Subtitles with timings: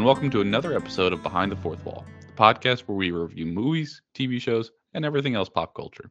[0.00, 3.44] and welcome to another episode of Behind the Fourth Wall, the podcast where we review
[3.44, 6.10] movies, TV shows, and everything else pop culture.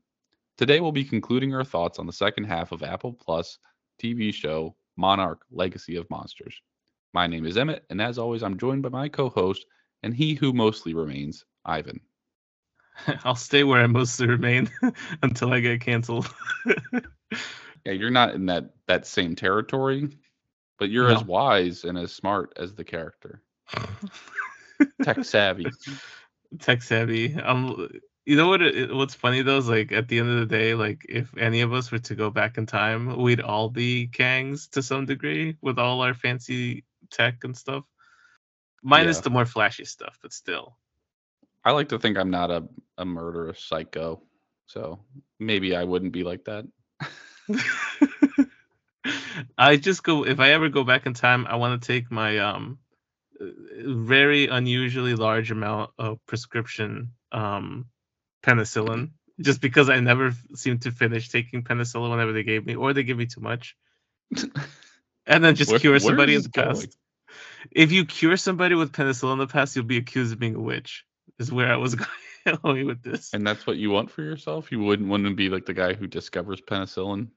[0.57, 3.57] Today, we'll be concluding our thoughts on the second half of Apple Plus
[3.99, 6.61] TV show Monarch Legacy of Monsters.
[7.15, 9.65] My name is Emmett, and as always, I'm joined by my co host
[10.03, 11.99] and he who mostly remains, Ivan.
[13.23, 14.69] I'll stay where I mostly remain
[15.23, 16.31] until I get canceled.
[17.85, 20.09] yeah, you're not in that that same territory,
[20.77, 21.15] but you're no.
[21.15, 23.41] as wise and as smart as the character.
[25.03, 25.67] Tech savvy.
[26.59, 27.35] Tech savvy.
[27.35, 27.89] Um,
[28.25, 28.61] you know what?
[28.61, 31.61] It, what's funny though is like at the end of the day, like if any
[31.61, 35.57] of us were to go back in time, we'd all be Kangs to some degree
[35.61, 37.85] with all our fancy tech and stuff.
[38.83, 39.21] Minus yeah.
[39.21, 40.77] the more flashy stuff, but still.
[41.65, 42.63] I like to think I'm not a,
[42.97, 44.21] a murderous psycho,
[44.67, 44.99] so
[45.39, 46.65] maybe I wouldn't be like that.
[49.57, 52.37] I just go if I ever go back in time, I want to take my
[52.39, 52.79] um
[53.39, 57.85] very unusually large amount of prescription um
[58.43, 62.93] penicillin just because I never seem to finish taking penicillin whenever they gave me or
[62.93, 63.75] they give me too much.
[65.25, 66.97] and then just where, cure somebody in the past.
[67.71, 70.61] If you cure somebody with penicillin in the past, you'll be accused of being a
[70.61, 71.05] witch.
[71.37, 71.95] Is where I was
[72.63, 73.33] going with this.
[73.33, 74.71] And that's what you want for yourself?
[74.71, 77.29] You wouldn't want to be like the guy who discovers penicillin?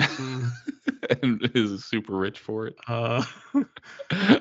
[0.00, 0.50] Mm.
[1.22, 2.76] and is super rich for it.
[2.86, 3.24] Uh,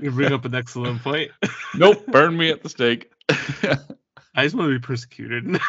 [0.02, 1.31] you bring up an excellent point.
[1.75, 3.11] nope, burn me at the stake.
[3.30, 5.59] I just want to be persecuted.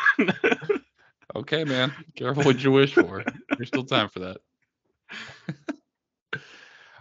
[1.36, 1.92] okay, man.
[2.16, 3.24] Careful what you wish for.
[3.56, 4.36] There's still time for that.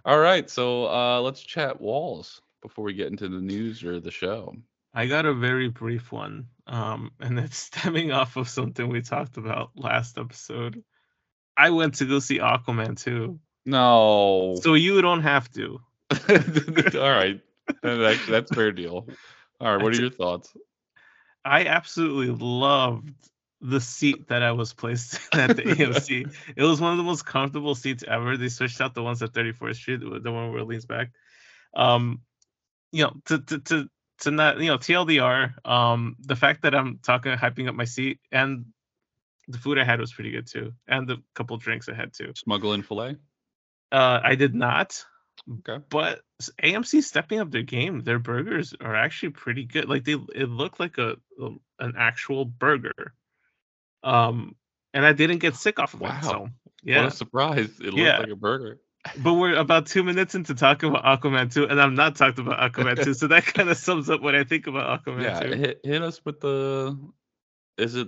[0.05, 4.11] All right, so uh, let's chat walls before we get into the news or the
[4.11, 4.53] show.
[4.93, 9.37] I got a very brief one, um, and it's stemming off of something we talked
[9.37, 10.83] about last episode.
[11.55, 13.39] I went to go see Aquaman 2.
[13.65, 14.59] No.
[14.61, 15.79] So you don't have to.
[16.99, 17.39] All right.
[17.81, 19.07] That's, that's fair deal.
[19.59, 19.83] All right.
[19.83, 20.53] What are your thoughts?
[21.45, 23.13] I absolutely loved
[23.61, 26.35] the seat that I was placed at the AMC.
[26.55, 28.37] It was one of the most comfortable seats ever.
[28.37, 31.11] They switched out the ones at 34th Street, the one where it leans back.
[31.75, 32.21] Um,
[32.91, 35.65] you know, to to to to not you know TLDR.
[35.67, 38.65] Um, the fact that I'm talking hyping up my seat and
[39.47, 42.33] the food I had was pretty good too, and the couple drinks I had too.
[42.35, 43.17] Smuggle in fillet.
[43.93, 45.05] Uh, I did not.
[45.59, 45.83] Okay.
[45.89, 46.21] But
[46.61, 48.01] AMC stepping up their game.
[48.01, 49.87] Their burgers are actually pretty good.
[49.87, 51.49] Like they, it looked like a, a
[51.79, 53.13] an actual burger.
[54.03, 54.55] Um,
[54.93, 56.17] and I didn't get sick off of wow.
[56.17, 56.23] it.
[56.23, 56.49] So
[56.83, 57.69] yeah, what a surprise!
[57.79, 58.19] It looked yeah.
[58.19, 58.79] like a burger.
[59.17, 62.71] But we're about two minutes into talking about Aquaman 2, and I'm not talking about
[62.71, 65.55] Aquaman 2, so that kind of sums up what I think about Aquaman yeah, 2.
[65.55, 66.97] Hit, hit us with the.
[67.77, 68.07] Is it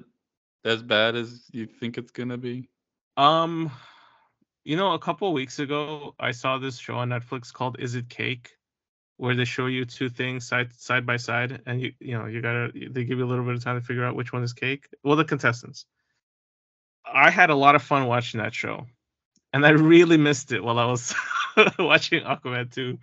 [0.63, 2.69] as bad as you think it's gonna be?
[3.17, 3.71] Um,
[4.65, 8.09] you know, a couple weeks ago, I saw this show on Netflix called "Is It
[8.09, 8.57] Cake,"
[9.17, 12.41] where they show you two things side side by side, and you you know you
[12.41, 14.53] gotta they give you a little bit of time to figure out which one is
[14.53, 14.87] cake.
[15.03, 15.85] Well, the contestants.
[17.05, 18.87] I had a lot of fun watching that show,
[19.53, 21.13] and I really missed it while I was
[21.79, 22.97] watching Aquaman 2.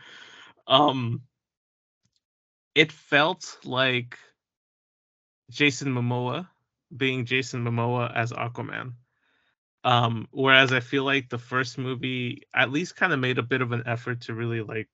[0.66, 1.22] Um,
[2.74, 4.18] it felt like
[5.48, 6.48] Jason Momoa
[6.94, 8.94] being Jason Momoa as Aquaman
[9.84, 13.62] um, whereas I feel like the first movie at least kind of made a bit
[13.62, 14.88] of an effort to really like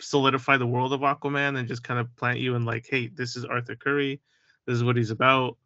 [0.00, 3.36] solidify the world of Aquaman and just kind of plant you in like, hey, this
[3.36, 4.20] is Arthur Curry,
[4.66, 5.58] this is what he's about,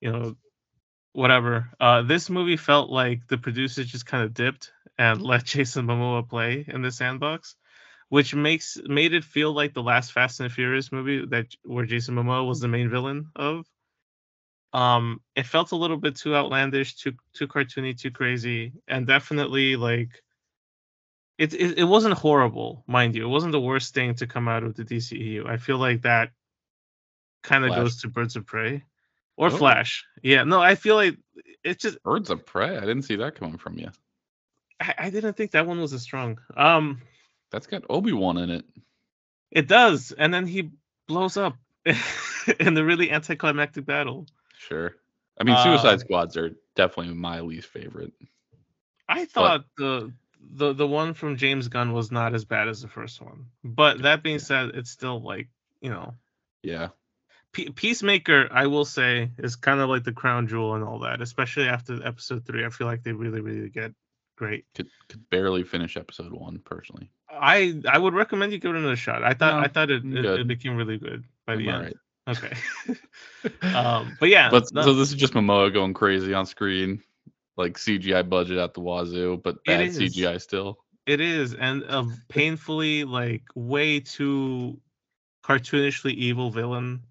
[0.00, 0.36] you know,
[1.12, 1.70] whatever.
[1.78, 6.28] Uh, this movie felt like the producers just kind of dipped and let Jason Momoa
[6.28, 7.54] play in the sandbox,
[8.08, 12.16] which makes made it feel like the last Fast and Furious movie that where Jason
[12.16, 13.66] Momoa was the main villain of
[14.72, 19.76] um it felt a little bit too outlandish too too cartoony too crazy and definitely
[19.76, 20.22] like
[21.38, 24.62] it, it it wasn't horrible mind you it wasn't the worst thing to come out
[24.62, 26.30] of the dceu i feel like that
[27.42, 28.84] kind of goes to birds of prey
[29.36, 29.50] or oh.
[29.50, 30.04] flash.
[30.22, 31.16] Yeah no i feel like
[31.64, 32.76] it's just birds of prey?
[32.76, 33.90] I didn't see that coming from you
[34.80, 36.38] I, I didn't think that one was as strong.
[36.56, 37.00] Um
[37.50, 38.64] that's got obi-wan in it.
[39.50, 40.70] It does and then he
[41.08, 41.56] blows up
[42.60, 44.26] in the really anticlimactic battle
[44.68, 44.94] Sure.
[45.38, 48.12] I mean, Suicide uh, Squads are definitely my least favorite.
[49.08, 50.12] I thought but, the
[50.52, 53.46] the the one from James Gunn was not as bad as the first one.
[53.64, 55.48] But that being said, it's still like
[55.80, 56.14] you know.
[56.62, 56.88] Yeah.
[57.52, 61.20] P- Peacemaker, I will say, is kind of like the crown jewel and all that.
[61.20, 63.92] Especially after episode three, I feel like they really, really get
[64.36, 64.66] great.
[64.74, 67.10] Could could barely finish episode one personally.
[67.30, 69.24] I I would recommend you give it another shot.
[69.24, 71.84] I thought no, I thought it, it, it, became really good by the end.
[71.84, 71.96] Right.
[72.28, 72.52] Okay.
[73.74, 74.50] um, but yeah.
[74.50, 77.02] But so this is just Momoa going crazy on screen,
[77.56, 80.78] like CGI budget at the wazoo, but bad CGI still.
[81.06, 84.80] It is, and a painfully like way too
[85.44, 87.02] cartoonishly evil villain.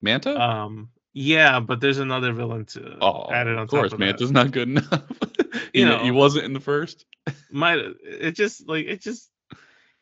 [0.00, 0.40] Manta?
[0.40, 4.00] Um, yeah, but there's another villain to oh, add it on of course, top of
[4.00, 4.34] Manta's that.
[4.34, 5.02] not good enough.
[5.72, 6.04] You you know.
[6.04, 7.04] he wasn't in the first.
[7.50, 9.30] Might it just like it just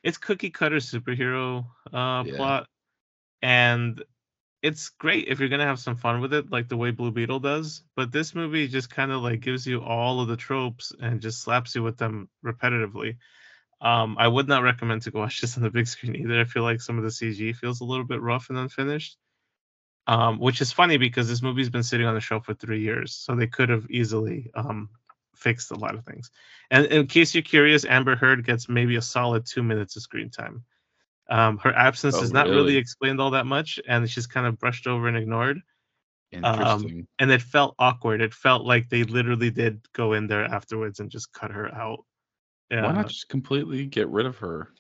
[0.03, 2.37] it's cookie cutter superhero uh Yeah.
[2.37, 2.69] plot,
[3.43, 4.03] and
[4.65, 7.41] it's great if you're gonna have some fun with it, like the way Blue Beetle
[7.41, 7.83] does.
[7.97, 11.43] But this movie just kind of like gives you all of the tropes and just
[11.43, 13.19] slaps you with them repetitively.
[13.83, 16.41] Um, I would not recommend to go watch this on the big screen either.
[16.41, 19.19] I feel like some of the CG feels a little bit rough and unfinished.
[20.07, 23.15] Um, which is funny because this movie's been sitting on the shelf for three years,
[23.15, 24.91] so they could have easily um,
[25.35, 26.31] fixed a lot of things.
[26.71, 30.31] And in case you're curious, Amber Heard gets maybe a solid two minutes of screen
[30.31, 30.65] time.
[31.31, 32.77] Um, her absence Oh, is not really really?
[32.77, 35.61] explained all that much, and she's kind of brushed over and ignored.
[36.33, 37.07] Interesting.
[37.19, 38.21] And it felt awkward.
[38.21, 42.05] It felt like they literally did go in there afterwards and just cut her out.
[42.71, 44.71] Why not just completely get rid of her?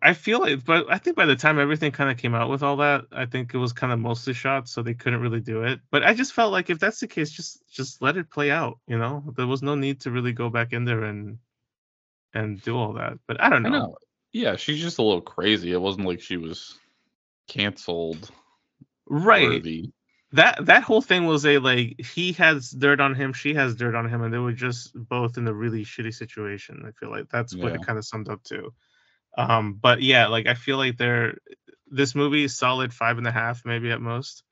[0.00, 2.62] I feel like, but I think by the time everything kind of came out with
[2.64, 5.62] all that, I think it was kind of mostly shot, so they couldn't really do
[5.62, 5.80] it.
[5.92, 8.80] But I just felt like if that's the case, just just let it play out.
[8.88, 11.38] You know, there was no need to really go back in there and
[12.34, 13.18] and do all that.
[13.26, 13.96] But I don't I know.
[14.32, 15.72] Yeah, she's just a little crazy.
[15.72, 16.78] It wasn't like she was
[17.48, 18.30] canceled
[19.08, 19.62] Right.
[19.62, 19.90] worthy.
[20.32, 23.94] That that whole thing was a like he has dirt on him, she has dirt
[23.94, 26.84] on him, and they were just both in a really shitty situation.
[26.86, 28.72] I feel like that's what it kind of summed up to.
[29.36, 31.36] Um, but yeah, like I feel like they're
[31.88, 34.42] this movie is solid five and a half, maybe at most.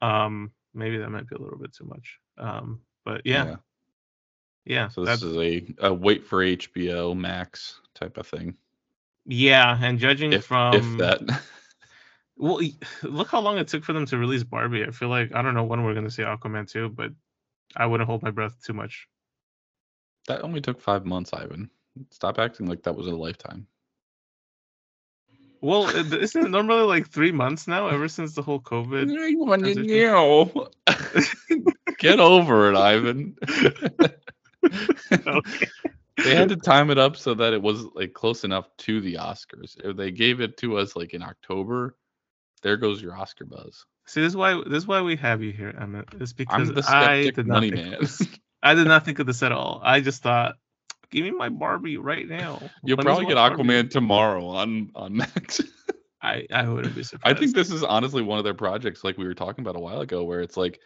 [0.00, 2.18] Um, maybe that might be a little bit too much.
[2.38, 3.48] Um, but yeah,
[4.64, 8.56] yeah, So this that's is a, a wait for HBO Max type of thing.
[9.26, 11.42] Yeah, and judging If from if that.
[12.36, 12.60] well,
[13.02, 14.84] look how long it took for them to release Barbie.
[14.84, 17.12] I feel like I don't know when we're gonna see Aquaman 2, but
[17.76, 19.06] I wouldn't hold my breath too much.
[20.28, 21.70] that only took five months, Ivan.
[22.10, 23.66] Stop acting like that was a lifetime.
[25.60, 29.16] Well, isn't it normally like three months now, ever since the whole COVID?
[29.16, 29.84] I want to
[31.98, 33.36] Get over it, Ivan.
[35.12, 35.66] Okay.
[36.16, 39.14] They had to time it up so that it was like close enough to the
[39.14, 39.76] Oscars.
[39.84, 41.96] If they gave it to us like in October,
[42.62, 43.84] there goes your Oscar buzz.
[44.06, 46.08] See, this is why this is why we have you here, Emmett.
[46.20, 47.94] It's because I did not money think man.
[47.94, 48.22] of this.
[48.62, 49.80] I did not think of this at all.
[49.82, 50.56] I just thought,
[51.10, 52.60] give me my Barbie right now.
[52.84, 55.60] You'll me probably get Barbie." Aquaman tomorrow on on Max.
[56.22, 57.36] I I wouldn't be surprised.
[57.36, 59.80] I think this is honestly one of their projects, like we were talking about a
[59.80, 60.80] while ago, where it's like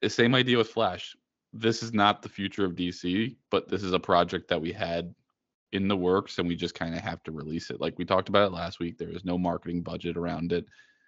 [0.00, 1.16] the same idea with Flash.
[1.52, 5.14] This is not the future of DC, but this is a project that we had
[5.72, 7.80] in the works, and we just kind of have to release it.
[7.80, 8.98] Like we talked about it last week.
[8.98, 10.66] There is no marketing budget around it,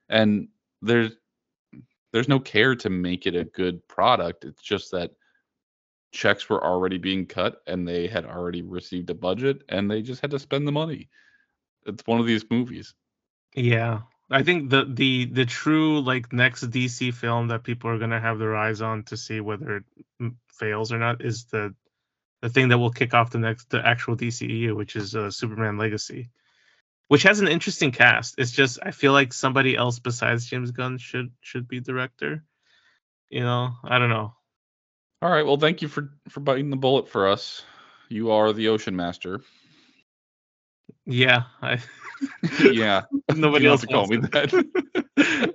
[0.09, 0.49] and
[0.83, 1.13] there's
[2.13, 4.45] there's no care to make it a good product.
[4.45, 5.13] It's just that
[6.13, 10.21] checks were already being cut, and they had already received a budget, and they just
[10.21, 11.09] had to spend the money.
[11.87, 12.95] It's one of these movies.
[13.55, 14.01] Yeah.
[14.31, 18.39] I think the the the true like next DC film that people are gonna have
[18.39, 19.85] their eyes on to see whether it
[20.23, 21.75] mm, fails or not is the
[22.41, 25.79] the thing that will kick off the next the actual DCEU, which is uh, Superman
[25.79, 26.31] Legacy,
[27.09, 28.37] which has an interesting cast.
[28.39, 32.45] It's just I feel like somebody else besides James Gunn should should be director.
[33.31, 34.35] You know, I don't know.
[35.23, 35.45] All right.
[35.45, 37.63] Well, thank you for for biting the bullet for us.
[38.09, 39.41] You are the ocean master.
[41.05, 41.81] Yeah, I
[42.61, 43.03] yeah.
[43.35, 45.55] nobody else call me that.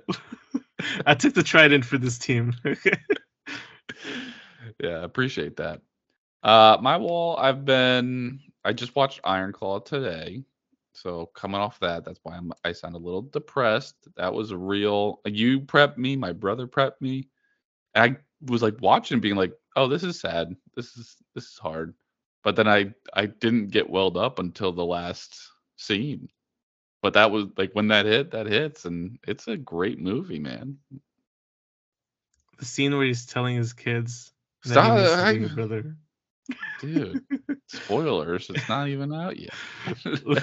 [1.06, 2.54] I took the trident for this team.
[4.80, 5.82] yeah, appreciate that.
[6.42, 10.44] Uh my wall, I've been I just watched Iron Claw today.
[10.92, 13.96] So coming off that, that's why I'm I sound a little depressed.
[14.16, 17.28] That was real you prepped me, my brother prepped me.
[17.94, 20.54] And I was like watching being like, "Oh, this is sad.
[20.74, 21.94] This is this is hard."
[22.44, 26.28] But then I I didn't get welled up until the last scene.
[27.06, 30.76] But that was like when that hit, that hits and it's a great movie, man.
[32.58, 34.32] the scene where he's telling his kids
[34.64, 35.94] Stop I- brother.
[36.80, 37.22] dude
[37.68, 39.54] spoilers it's not even out yet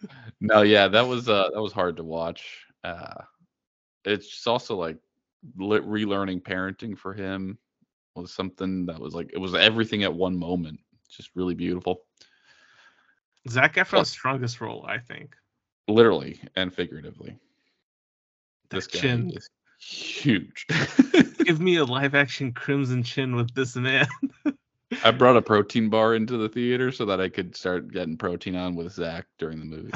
[0.40, 3.22] no yeah that was uh that was hard to watch uh
[4.04, 4.98] it's also like
[5.56, 7.56] le- relearning parenting for him
[8.16, 12.02] was something that was like it was everything at one moment just really beautiful
[13.48, 15.36] Zac Efron's strongest role, I think.
[15.88, 17.36] Literally and figuratively
[18.70, 19.30] this That guy chin.
[19.34, 19.48] is
[19.80, 20.66] huge
[21.44, 24.06] Give me a live action crimson chin with this man.
[25.04, 28.54] i brought a protein bar into the theater so that i could start getting protein
[28.54, 29.90] on with zac during the movie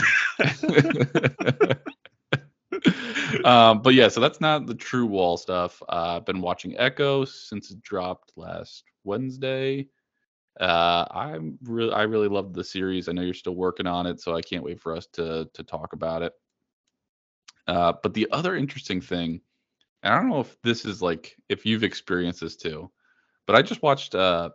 [3.44, 5.82] um, but yeah, so that's not the true wall stuff.
[5.88, 9.86] Uh, I've been watching Echo since it dropped last Wednesday,
[10.60, 13.08] Uh, I'm really, I really loved the series.
[13.08, 15.62] I know you're still working on it, so I can't wait for us to to
[15.62, 16.32] talk about it.
[17.66, 19.40] Uh, but the other interesting thing,
[20.02, 22.90] and I don't know if this is like if you've experienced this too,
[23.46, 24.14] but I just watched.
[24.14, 24.50] Uh,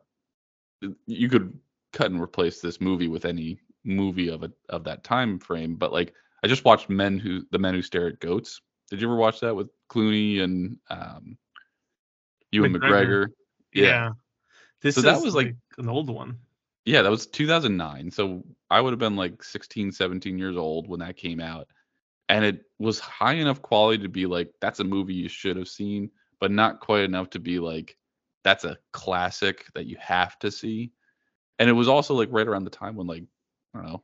[1.05, 1.57] you could
[1.93, 5.91] cut and replace this movie with any movie of a of that time frame, but
[5.91, 8.61] like I just watched Men Who the Men Who Stare at Goats.
[8.89, 11.37] Did you ever watch that with Clooney and um,
[12.51, 12.81] Ewan McGregor?
[12.81, 13.27] McGregor.
[13.73, 14.09] Yeah.
[14.81, 16.37] This So that was, like- an old one.
[16.85, 18.09] Yeah, that was 2009.
[18.09, 21.67] So I would have been like 16, 17 years old when that came out.
[22.27, 25.67] And it was high enough quality to be like, that's a movie you should have
[25.67, 26.09] seen,
[26.39, 27.97] but not quite enough to be like,
[28.43, 30.91] that's a classic that you have to see.
[31.59, 33.23] And it was also like right around the time when, like,
[33.75, 34.03] I don't know,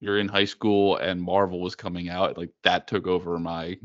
[0.00, 2.36] you're in high school and Marvel was coming out.
[2.36, 3.78] Like, that took over my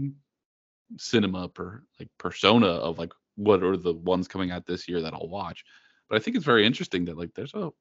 [0.97, 5.13] cinema per like persona of like, what are the ones coming out this year that
[5.13, 5.63] I'll watch.
[6.09, 7.71] But I think it's very interesting that like there's a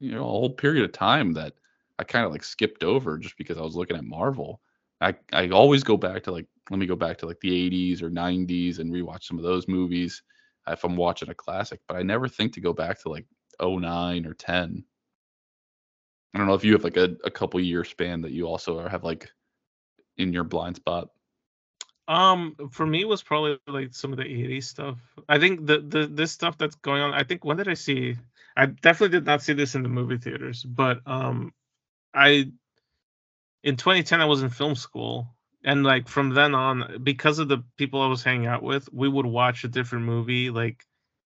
[0.00, 1.54] you know a whole period of time that
[1.98, 4.60] I kind of like skipped over just because I was looking at Marvel.
[5.00, 8.02] I I always go back to like let me go back to like the 80s
[8.02, 10.22] or 90s and rewatch some of those movies
[10.68, 13.26] if I'm watching a classic, but I never think to go back to like
[13.60, 14.84] 09 or 10.
[16.34, 18.86] I don't know if you have like a, a couple year span that you also
[18.86, 19.30] have like
[20.18, 21.08] in your blind spot.
[22.08, 24.98] Um, for me, was probably like some of the '80s stuff.
[25.28, 27.14] I think the the this stuff that's going on.
[27.14, 28.16] I think when did I see?
[28.56, 31.52] I definitely did not see this in the movie theaters, but um,
[32.14, 32.50] I
[33.62, 35.28] in 2010 I was in film school,
[35.64, 39.08] and like from then on, because of the people I was hanging out with, we
[39.08, 40.84] would watch a different movie like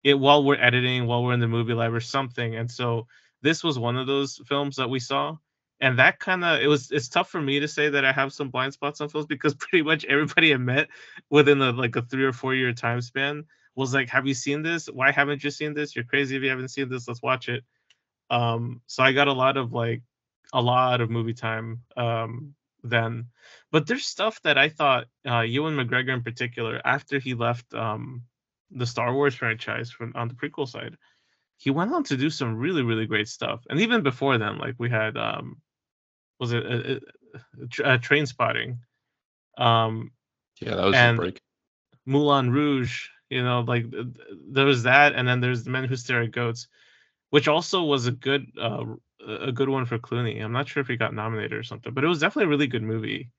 [0.03, 2.56] it while we're editing, while we're in the movie lab or something.
[2.56, 3.08] And so
[3.42, 5.38] this was one of those films that we saw
[5.84, 8.32] and that kind of it was it's tough for me to say that I have
[8.32, 10.88] some blind spots on films because pretty much everybody I met
[11.30, 13.44] within a like a three or four year time span
[13.75, 14.88] was like, "Have you seen this?
[14.88, 15.94] Why haven't you seen this?
[15.94, 17.06] You're crazy if you haven't seen this.
[17.08, 17.66] Let's watch it."
[18.30, 20.02] Um, so I got a lot of like
[20.54, 23.28] a lot of movie time um then,
[23.70, 28.24] but there's stuff that I thought uh, Ewan McGregor in particular after he left um
[28.72, 30.96] the Star Wars franchise from on the prequel side
[31.58, 34.75] he went on to do some really really great stuff and even before then like
[34.80, 35.62] we had um
[36.44, 37.00] was it uh,
[37.40, 38.78] uh, uh, Trainspotting
[39.58, 40.12] um
[40.62, 41.42] Yeah, that was And- a break.
[42.06, 45.86] moulin rouge you know like th- th- there was that and then there's the men
[45.90, 46.68] who stare at goats
[47.34, 48.84] which also was a good uh
[49.48, 52.04] a good one for clooney i'm not sure if he got nominated or something but
[52.04, 53.32] it was definitely a really good movie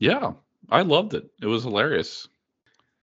[0.00, 0.32] Yeah,
[0.68, 1.24] I loved it.
[1.42, 2.28] It was hilarious.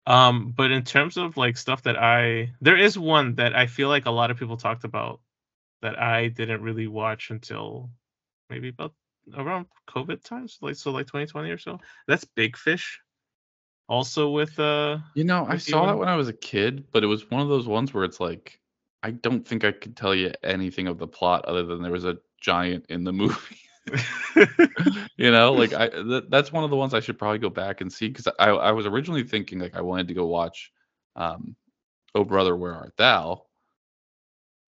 [0.05, 3.89] Um, but in terms of like stuff that I there is one that I feel
[3.89, 5.21] like a lot of people talked about
[5.81, 7.89] that I didn't really watch until
[8.49, 8.93] maybe about
[9.35, 11.79] around COVID times, like so like 2020 or so.
[12.07, 12.99] That's Big Fish.
[13.87, 17.07] Also with uh You know, I saw that when I was a kid, but it
[17.07, 18.59] was one of those ones where it's like
[19.01, 22.05] I don't think I could tell you anything of the plot other than there was
[22.05, 23.57] a giant in the movie.
[25.17, 27.81] you know, like I th- that's one of the ones I should probably go back
[27.81, 30.71] and see because I I was originally thinking like I wanted to go watch
[31.15, 31.55] um
[32.13, 33.43] Oh Brother Where Art Thou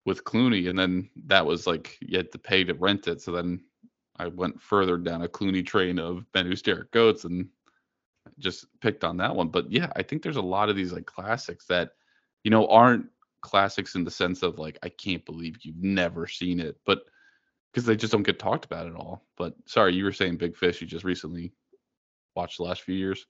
[0.07, 3.33] with Clooney and then that was like you had to pay to rent it so
[3.33, 3.61] then
[4.21, 7.49] I went further down a Clooney train of Ben Stare Goats and
[8.39, 9.49] just picked on that one.
[9.49, 11.93] But yeah, I think there's a lot of these like classics that,
[12.45, 13.07] you know, aren't
[13.41, 17.01] classics in the sense of like, I can't believe you've never seen it, but
[17.73, 19.25] because they just don't get talked about at all.
[19.39, 21.53] But sorry, you were saying Big Fish you just recently
[22.37, 23.27] watched the last few years.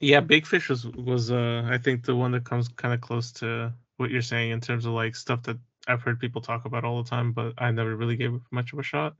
[0.00, 3.30] yeah, Big Fish was was uh I think the one that comes kind of close
[3.34, 6.84] to what you're saying in terms of like stuff that I've heard people talk about
[6.84, 9.14] all the time, but I never really gave it much of a shot.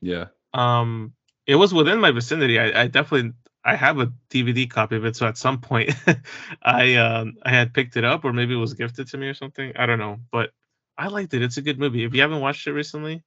[0.00, 0.26] Yeah.
[0.54, 1.14] Um
[1.46, 2.58] it was within my vicinity.
[2.60, 3.32] I, I definitely
[3.64, 5.92] i have a dvd copy of it so at some point
[6.62, 9.34] i um i had picked it up or maybe it was gifted to me or
[9.34, 9.72] something.
[9.76, 10.50] I don't know but
[10.98, 11.42] i liked it.
[11.42, 12.04] It's a good movie.
[12.04, 13.24] If you haven't watched it recently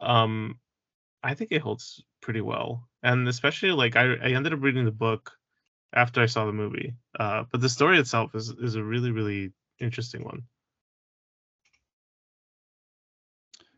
[0.00, 0.58] um
[1.24, 2.88] i think it holds pretty well.
[3.02, 5.32] And especially like i, I ended up reading the book
[5.94, 9.52] after i saw the movie uh but the story itself is is a really really
[9.80, 10.42] interesting one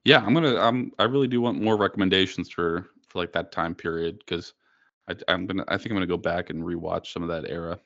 [0.04, 0.56] Yeah, I'm gonna.
[0.56, 0.92] I'm.
[0.98, 4.54] I really do want more recommendations for for like that time period because
[5.08, 5.64] I, I'm gonna.
[5.68, 7.78] I think I'm gonna go back and rewatch some of that era.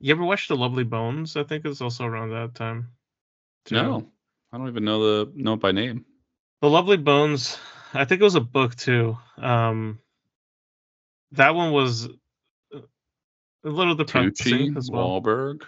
[0.00, 2.88] you ever watched the lovely bones i think it's also around that time
[3.64, 3.76] too.
[3.76, 4.10] No,
[4.52, 6.04] I don't even know the know it by name.
[6.60, 7.58] The Lovely Bones,
[7.94, 9.16] I think it was a book too.
[9.38, 10.00] Um,
[11.32, 12.06] that one was
[12.74, 12.80] uh,
[13.64, 15.20] a little depressing Tucci, as well.
[15.22, 15.62] Wahlberg.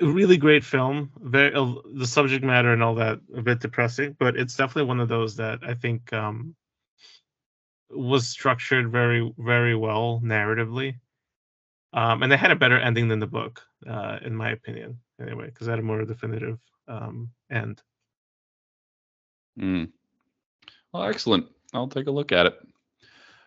[0.00, 1.10] Really great film.
[1.20, 5.00] Very uh, the subject matter and all that a bit depressing, but it's definitely one
[5.00, 6.54] of those that I think um,
[7.88, 10.96] was structured very very well narratively.
[11.94, 14.98] Um, and they had a better ending than the book, uh, in my opinion.
[15.18, 17.80] Anyway, because I had a more definitive um, end.
[19.58, 19.90] Mm.
[20.92, 21.46] Well, excellent.
[21.72, 22.58] I'll take a look at it.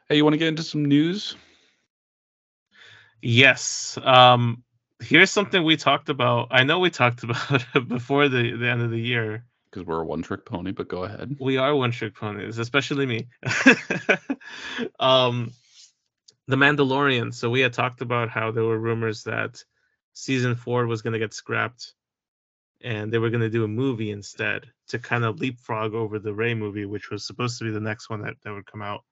[0.07, 1.35] Hey, you want to get into some news?
[3.21, 3.99] Yes.
[4.01, 4.63] Um,
[4.99, 6.49] here's something we talked about.
[6.51, 9.45] I know we talked about it before the, the end of the year.
[9.71, 11.37] Because we're a one trick pony, but go ahead.
[11.39, 13.27] We are one trick ponies, especially me.
[14.99, 15.51] um,
[16.47, 17.33] the Mandalorian.
[17.33, 19.63] So we had talked about how there were rumors that
[20.13, 21.93] season four was going to get scrapped
[22.81, 26.33] and they were going to do a movie instead to kind of leapfrog over the
[26.33, 29.03] Rey movie, which was supposed to be the next one that, that would come out.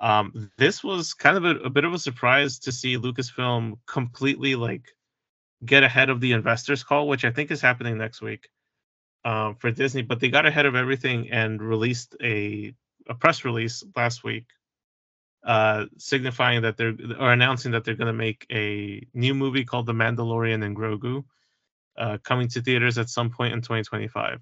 [0.00, 4.54] Um, this was kind of a, a bit of a surprise to see Lucasfilm completely
[4.54, 4.95] like
[5.64, 8.48] get ahead of the investors call, which I think is happening next week
[9.24, 10.02] um, for Disney.
[10.02, 12.74] But they got ahead of everything and released a
[13.08, 14.46] a press release last week,
[15.44, 19.86] uh, signifying that they're or announcing that they're going to make a new movie called
[19.86, 21.24] The Mandalorian and Grogu,
[21.96, 24.40] uh, coming to theaters at some point in 2025.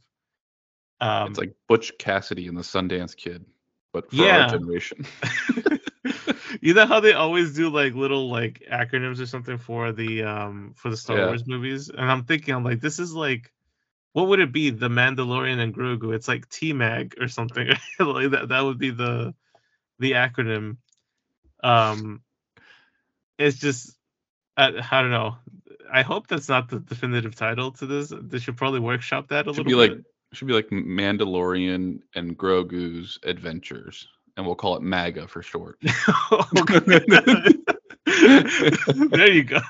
[1.00, 3.44] Um, it's like Butch Cassidy and the Sundance Kid,
[3.92, 4.42] but for Yeah.
[4.42, 5.04] our generation.
[6.60, 10.74] you know how they always do like little like acronyms or something for the um
[10.76, 11.26] for the Star Yeah.
[11.26, 13.52] Wars movies, and I'm thinking I'm like this is like
[14.12, 14.70] what would it be?
[14.70, 16.14] The Mandalorian and Grogu.
[16.14, 17.68] It's like T-Mag or something.
[17.98, 19.34] like that that would be the
[19.98, 20.76] the acronym.
[21.62, 22.22] Um,
[23.38, 23.96] it's just
[24.56, 25.36] I, I don't know.
[25.92, 28.12] I hope that's not the definitive title to this.
[28.16, 29.96] They should probably workshop that a should little be bit.
[29.96, 35.78] like should be like Mandalorian and Grogu's Adventures, and we'll call it MAGA for short.
[38.06, 39.60] there you go.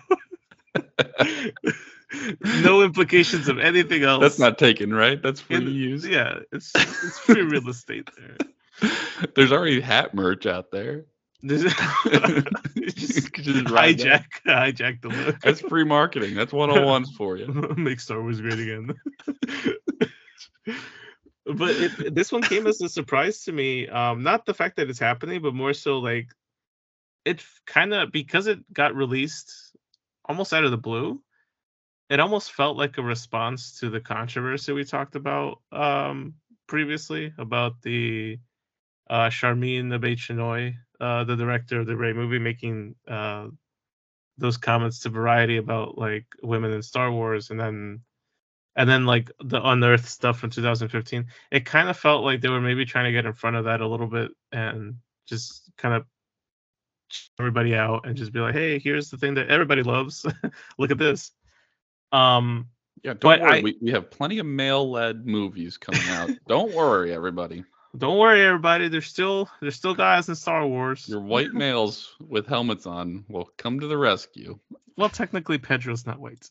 [2.62, 4.20] no implications of anything else.
[4.20, 5.20] That's not taken, right?
[5.22, 6.06] That's free In- use.
[6.06, 8.36] Yeah, it's it's free real estate there.
[9.34, 11.04] There's already hat merch out there.
[11.42, 11.74] This is-
[12.74, 13.66] You just just that.
[13.66, 15.40] hijack hijack the look.
[15.40, 16.34] That's free marketing.
[16.34, 17.46] That's 101s for you.
[17.76, 18.94] Make Star Wars great again.
[21.46, 23.86] But it, this one came as a surprise to me.
[23.88, 26.32] Um, not the fact that it's happening, but more so like
[27.24, 29.76] it kind of because it got released
[30.24, 31.20] almost out of the blue.
[32.10, 36.34] It almost felt like a response to the controversy we talked about um,
[36.66, 38.38] previously about the
[39.08, 43.48] uh, Sharmeen Obaid-Chinoy, uh, the director of the Rey movie, making uh,
[44.38, 48.00] those comments to Variety about like women in Star Wars, and then
[48.76, 51.26] and then like the Unearthed stuff from 2015.
[51.50, 53.80] It kind of felt like they were maybe trying to get in front of that
[53.80, 56.04] a little bit and just kind of
[57.38, 60.26] everybody out and just be like, hey, here's the thing that everybody loves.
[60.78, 61.30] Look at this.
[62.12, 62.68] Um,
[63.02, 63.58] Yeah, don't worry.
[63.58, 66.30] I- we, we have plenty of male-led movies coming out.
[66.48, 67.64] don't worry, everybody.
[67.96, 68.88] don't worry, everybody.
[68.88, 71.08] There's still there's still guys in Star Wars.
[71.08, 74.58] Your white males with helmets on will come to the rescue.
[74.96, 76.48] Well, technically, Pedro's not white.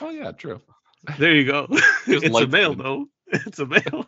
[0.00, 0.60] Oh yeah, true.
[1.18, 1.66] There you go.
[2.06, 3.06] It's a male though.
[3.26, 4.06] It's a male.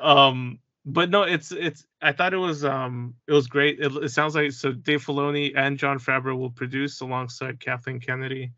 [0.00, 1.86] um, but no, it's it's.
[2.00, 3.78] I thought it was um it was great.
[3.80, 8.52] It, it sounds like so Dave Filoni and Jon Favreau will produce alongside Kathleen Kennedy,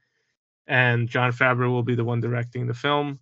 [0.67, 3.21] and Jon Favreau will be the one directing the film.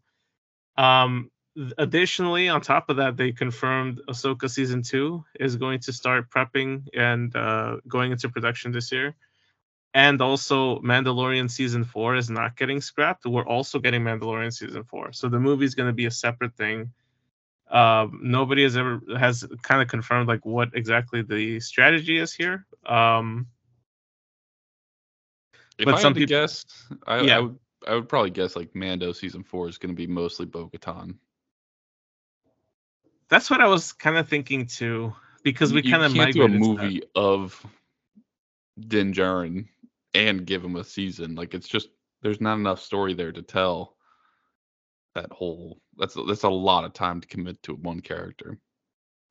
[0.76, 1.30] Um,
[1.78, 6.86] additionally, on top of that, they confirmed Ahsoka season two is going to start prepping
[6.94, 9.14] and uh, going into production this year.
[9.94, 13.26] And also, Mandalorian season four is not getting scrapped.
[13.26, 16.54] We're also getting Mandalorian season four, so the movie is going to be a separate
[16.56, 16.92] thing.
[17.70, 22.66] Um, nobody has ever has kind of confirmed like what exactly the strategy is here.
[22.86, 23.46] Um,
[25.78, 26.64] If But I some had to people- guess,
[27.06, 27.36] I, Yeah.
[27.36, 30.46] I would I would probably guess like Mando season four is going to be mostly
[30.46, 31.16] Bo-Katan.
[33.28, 36.48] that's what I was kind of thinking too, because we kind of can't do a
[36.48, 37.60] movie of
[38.78, 39.66] Din Djarin
[40.14, 41.34] and give him a season.
[41.34, 41.88] Like it's just
[42.22, 43.96] there's not enough story there to tell
[45.14, 45.80] that whole.
[45.98, 48.58] That's that's a lot of time to commit to one character.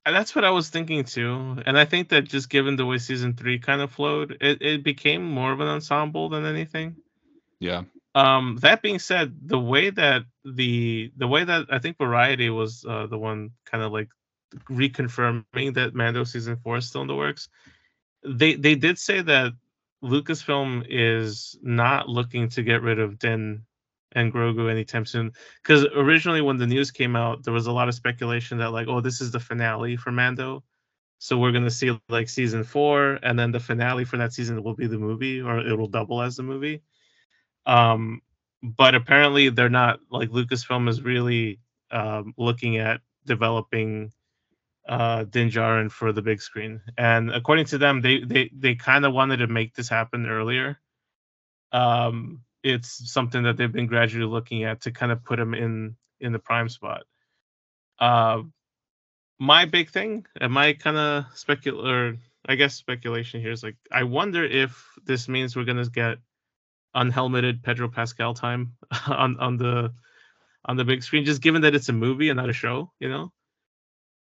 [0.06, 1.58] And that's what I was thinking too.
[1.66, 4.84] And I think that just given the way season three kind of flowed, it, it
[4.84, 6.98] became more of an ensemble than anything.
[7.60, 7.84] Yeah,
[8.16, 12.86] Um, that being said, the way that the the way that I think Variety was
[12.88, 14.10] uh, the one kind of like
[14.70, 17.48] reconfirming that Mando season four is still in the works.
[18.24, 19.54] They they did say that
[20.04, 23.64] Lucasfilm is not looking to get rid of Din
[24.14, 25.32] and Grogu anytime soon.
[25.62, 28.88] Because originally, when the news came out, there was a lot of speculation that like,
[28.88, 30.64] oh, this is the finale for Mando.
[31.20, 34.74] So we're gonna see like season four, and then the finale for that season will
[34.74, 36.82] be the movie, or it will double as the movie.
[37.68, 38.22] Um,
[38.64, 41.60] but apparently they're not like Lucasfilm is really
[41.92, 44.12] um, looking at developing
[44.88, 49.06] uh, Din Djarin for the big screen, and according to them, they they they kind
[49.06, 50.80] of wanted to make this happen earlier.
[51.72, 55.96] Um, it's something that they've been gradually looking at to kind of put him in
[56.20, 57.04] in the prime spot.
[58.00, 58.44] Uh,
[59.40, 62.18] my big thing, and my kind of specular,
[62.48, 66.18] I guess speculation here is like, I wonder if this means we're gonna get
[66.94, 68.74] unhelmeted Pedro Pascal time
[69.08, 69.94] on on the
[70.66, 73.10] on the big screen, just given that it's a movie and not a show, you
[73.10, 73.32] know.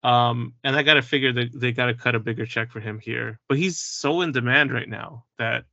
[0.06, 3.40] Um, and I gotta figure that they gotta cut a bigger check for him here,
[3.48, 5.64] but he's so in demand right now that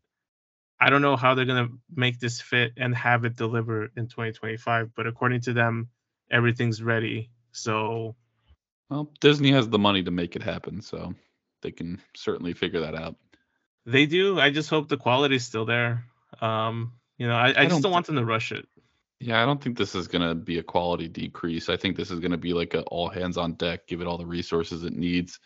[0.82, 4.96] I don't know how they're gonna make this fit and have it deliver in 2025.
[4.96, 5.90] But according to them,
[6.32, 7.30] everything's ready.
[7.52, 8.16] So,
[8.90, 11.14] well, Disney has the money to make it happen, so
[11.62, 13.16] they can certainly figure that out.
[13.86, 14.40] They do.
[14.40, 16.06] I just hope the quality's still there.
[16.42, 18.68] Um, you know, I, I, I just don't, don't want them to rush it.
[19.24, 21.70] Yeah, I don't think this is going to be a quality decrease.
[21.70, 24.08] I think this is going to be like a all hands on deck, give it
[24.08, 25.40] all the resources it needs,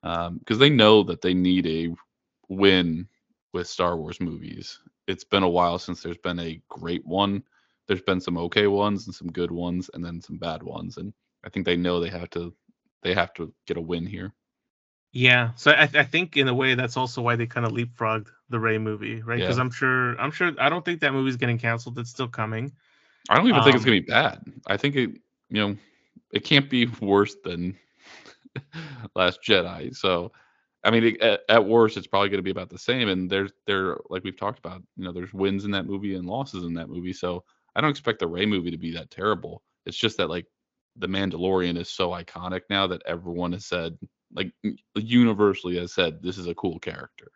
[0.00, 1.92] because um, they know that they need a
[2.48, 3.08] win
[3.52, 4.78] with Star Wars movies.
[5.08, 7.42] It's been a while since there's been a great one.
[7.88, 10.96] There's been some okay ones and some good ones, and then some bad ones.
[10.96, 11.12] And
[11.44, 12.54] I think they know they have to
[13.02, 14.32] they have to get a win here.
[15.12, 18.28] Yeah, so I, I think in a way that's also why they kind of leapfrogged
[18.50, 19.40] the Rey movie, right?
[19.40, 19.62] Because yeah.
[19.62, 21.98] I'm sure I'm sure I don't think that movie's getting canceled.
[21.98, 22.72] It's still coming.
[23.28, 24.40] I don't even um, think it's um, gonna be bad.
[24.66, 25.10] I think it,
[25.50, 25.76] you know,
[26.32, 27.76] it can't be worse than
[29.14, 29.94] Last Jedi.
[29.94, 30.32] So,
[30.84, 33.08] I mean, it, at, at, worst, it's probably gonna be about the same.
[33.08, 36.26] And there's there, like we've talked about, you know, there's wins in that movie and
[36.26, 37.12] losses in that movie.
[37.12, 39.62] So I don't expect the Rey movie to be that terrible.
[39.84, 40.46] It's just that like
[40.96, 43.98] the Mandalorian is so iconic now that everyone has said,
[44.34, 44.50] like
[44.94, 47.30] universally has said, this is a cool character.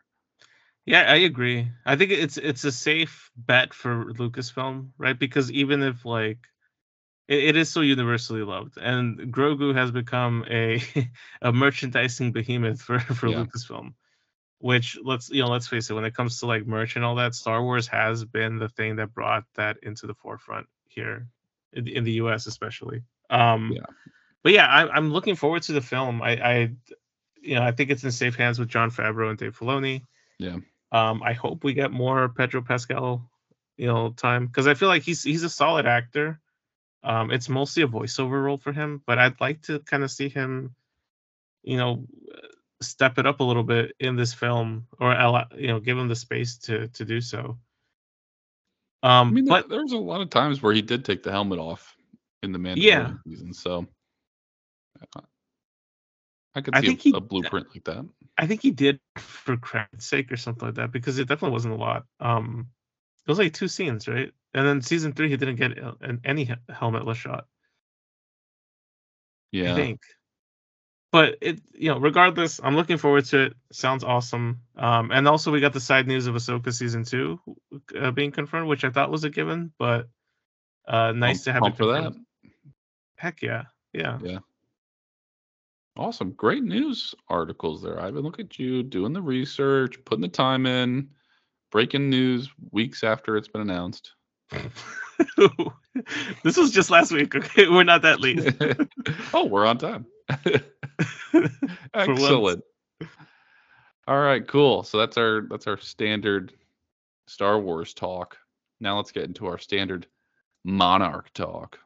[0.87, 1.71] Yeah, I agree.
[1.85, 5.19] I think it's it's a safe bet for Lucasfilm, right?
[5.19, 6.39] Because even if like
[7.29, 10.83] it, it is so universally loved, and Grogu has become a
[11.43, 13.45] a merchandising behemoth for for yeah.
[13.45, 13.95] Lucasfilm.
[14.59, 17.15] Which let's you know let's face it, when it comes to like merch and all
[17.15, 21.29] that, Star Wars has been the thing that brought that into the forefront here
[21.73, 22.47] in, in the U.S.
[22.47, 23.03] especially.
[23.31, 23.87] Um, yeah.
[24.43, 26.23] But yeah, I, I'm looking forward to the film.
[26.23, 26.71] I, I,
[27.41, 30.03] you know, I think it's in safe hands with Jon Favreau and Dave Filoni.
[30.39, 30.57] Yeah.
[30.93, 33.31] Um, I hope we get more Pedro Pascal,
[33.77, 36.41] you know, time because I feel like he's he's a solid actor.
[37.03, 40.29] Um, it's mostly a voiceover role for him, but I'd like to kind of see
[40.29, 40.75] him,
[41.63, 42.07] you know,
[42.83, 45.15] step it up a little bit in this film, or
[45.57, 47.59] you know, give him the space to to do so.
[49.03, 51.23] Um, I mean, but there, there was a lot of times where he did take
[51.23, 51.97] the helmet off
[52.43, 53.13] in the Mandalorian yeah.
[53.27, 53.87] season, so
[56.55, 58.09] I could see I think a, he, a blueprint like that.
[58.37, 61.75] I think he did for credit's sake or something like that because it definitely wasn't
[61.75, 62.05] a lot.
[62.19, 62.69] Um,
[63.27, 64.33] it was like two scenes, right?
[64.55, 67.47] And then season three, he didn't get an, any helmetless shot.
[69.53, 70.01] Yeah, I think.
[71.13, 73.55] But it, you know, regardless, I'm looking forward to it.
[73.73, 74.61] Sounds awesome.
[74.77, 77.41] Um, and also we got the side news of Ahsoka season two
[77.99, 80.09] uh, being confirmed, which I thought was a given, but
[80.87, 82.15] uh, nice to have it for that.
[83.17, 84.39] Heck yeah, yeah, yeah.
[86.01, 86.31] Awesome.
[86.31, 88.23] Great news articles there, Ivan.
[88.23, 91.11] Look at you doing the research, putting the time in,
[91.71, 94.15] breaking news weeks after it's been announced.
[96.43, 97.37] this was just last week.
[97.37, 98.41] Okay, we're not that late.
[99.35, 100.07] oh, we're on time.
[101.95, 102.65] Excellent.
[104.09, 104.83] All right, cool.
[104.83, 106.55] So that's our that's our standard
[107.27, 108.39] Star Wars talk.
[108.81, 110.07] Now let's get into our standard
[110.65, 111.79] monarch talk.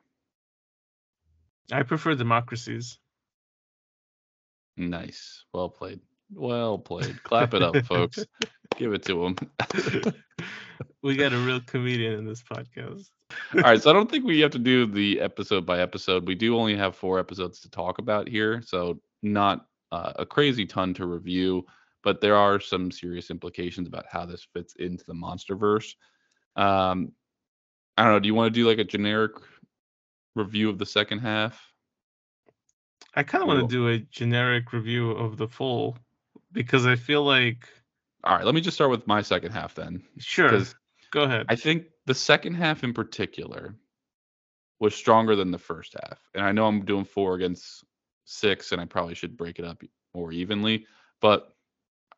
[1.73, 2.99] I prefer democracies.
[4.77, 5.45] Nice.
[5.53, 6.01] Well played.
[6.33, 7.23] Well played.
[7.23, 8.25] Clap it up, folks.
[8.77, 9.37] Give it to him.
[11.03, 13.11] we got a real comedian in this podcast.
[13.55, 16.27] All right, so I don't think we have to do the episode by episode.
[16.27, 20.67] We do only have four episodes to talk about here, so not uh, a crazy
[20.67, 21.65] ton to review,
[22.03, 25.95] but there are some serious implications about how this fits into the MonsterVerse.
[26.57, 27.13] Um,
[27.97, 28.21] I don't know.
[28.21, 29.33] Do you want to do like a generic
[30.35, 31.61] review of the second half?
[33.17, 35.97] I kind of want to do a generic review of the full
[36.53, 37.69] because I feel like.
[38.25, 40.03] All right, let me just start with my second half then.
[40.19, 40.63] Sure.
[41.11, 41.47] Go ahead.
[41.49, 43.75] I think the second half in particular
[44.81, 46.19] was stronger than the first half.
[46.35, 47.85] And I know I'm doing four against
[48.25, 49.83] six, and I probably should break it up
[50.15, 50.87] more evenly,
[51.21, 51.55] but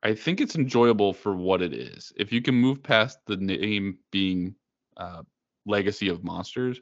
[0.03, 2.13] I think it's enjoyable for what it is.
[2.17, 4.55] If you can move past the name being
[4.97, 5.23] uh,
[5.67, 6.81] Legacy of Monsters,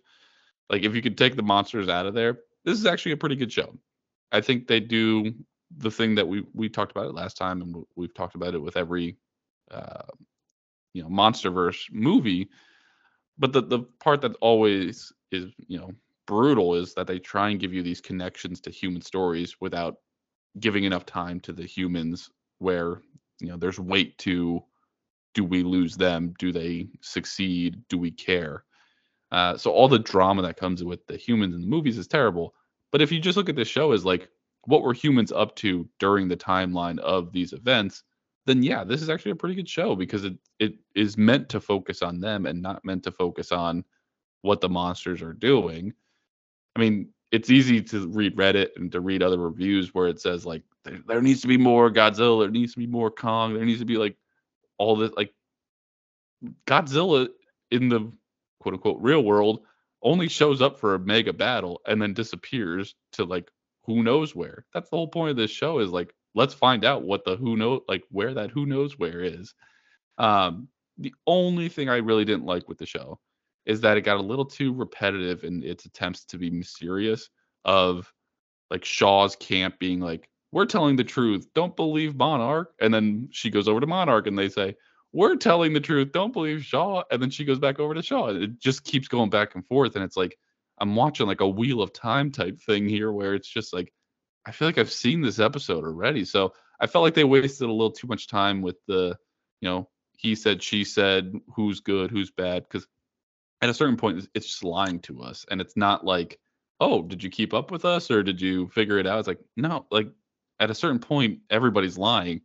[0.69, 3.37] like if you could take the monsters out of there, this is actually a pretty
[3.37, 3.75] good show.
[4.35, 5.33] I think they do
[5.79, 8.59] the thing that we we talked about it last time, and we've talked about it
[8.63, 9.17] with every
[9.71, 10.03] uh,
[10.95, 12.49] you know MonsterVerse movie.
[13.39, 15.93] But the the part that always is you know
[16.27, 19.97] brutal is that they try and give you these connections to human stories without
[20.61, 23.03] giving enough time to the humans where
[23.41, 24.63] you know there's weight to
[25.35, 26.35] do we lose them?
[26.39, 27.83] Do they succeed?
[27.89, 28.65] Do we care?
[29.33, 32.55] Uh, so all the drama that comes with the humans in the movies is terrible
[32.95, 34.29] But if you just look at the show as like
[34.67, 38.05] what were humans up to during the timeline of these events,
[38.47, 41.59] then yeah, this is actually a pretty good show because it it is meant to
[41.59, 43.85] focus on them and not meant to focus on
[44.43, 45.93] what the monsters are doing.
[46.77, 50.47] I mean, it's easy to read Reddit and to read other reviews where it says
[50.47, 53.65] like there, there needs to be more Godzilla, there needs to be more Kong, there
[53.65, 54.17] needs to be like
[54.79, 55.35] all this like
[56.69, 57.27] Godzilla
[57.73, 58.13] in the
[58.61, 59.63] quote unquote real world
[60.05, 63.51] only shows up for a mega battle and then disappears to like
[63.85, 64.65] who knows where.
[64.73, 67.57] That's the whole point of this show is like let's find out what the who
[67.57, 69.55] know like where that who knows where is.
[70.19, 73.19] Um the only thing I really didn't like with the show
[73.67, 77.31] is that it got a little too repetitive in its attempts to be mysterious
[77.65, 78.13] of
[78.71, 83.51] like Shaw's camp being like we're telling the truth don't believe monarch and then she
[83.51, 84.77] goes over to monarch and they say
[85.15, 87.05] we're telling the truth don't believe shaw.
[87.11, 88.29] And then she goes back over to shaw.
[88.31, 89.95] It just keeps going back and forth.
[89.95, 90.37] And it's like
[90.81, 93.93] i'm watching like a wheel of time type thing here where it's just like
[94.45, 96.25] i feel like i've seen this episode already.
[96.25, 99.17] So i felt like they wasted a little too much time with the
[99.61, 102.65] you know he said she said who's good who's bad.
[102.65, 102.87] Because
[103.63, 105.47] at a certain point it's just lying to us.
[105.49, 106.41] And it's not like
[106.81, 109.21] oh did you keep up with us or did you figure it out?
[109.21, 110.09] It's like no like
[110.59, 112.41] at a certain point everybody's lying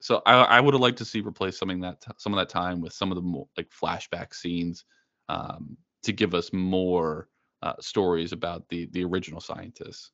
[0.00, 2.80] so i, I would have liked to see replace something that some of that time
[2.80, 4.84] with some of the more like flashback scenes
[5.28, 7.28] um, to give us more
[7.62, 10.12] uh, stories about the the original scientists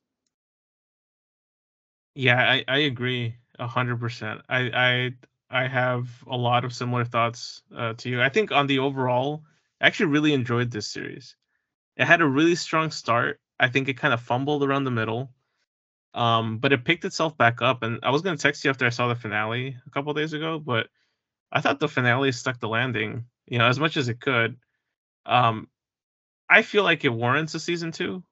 [2.15, 4.41] Yeah, I, I agree hundred percent.
[4.49, 5.13] I
[5.49, 8.21] I I have a lot of similar thoughts uh, to you.
[8.21, 9.43] I think on the overall,
[9.81, 11.35] I actually really enjoyed this series.
[11.97, 13.41] It had a really strong start.
[13.59, 15.34] I think it kind of fumbled around the middle,
[16.15, 17.83] um, but it picked itself back up.
[17.83, 20.59] And I was gonna text you after I saw the finale a couple days ago,
[20.59, 20.87] but
[21.51, 24.57] I thought the finale stuck the landing, you know, as much as it could.
[25.25, 25.69] Um,
[26.49, 28.23] I feel like it warrants a season two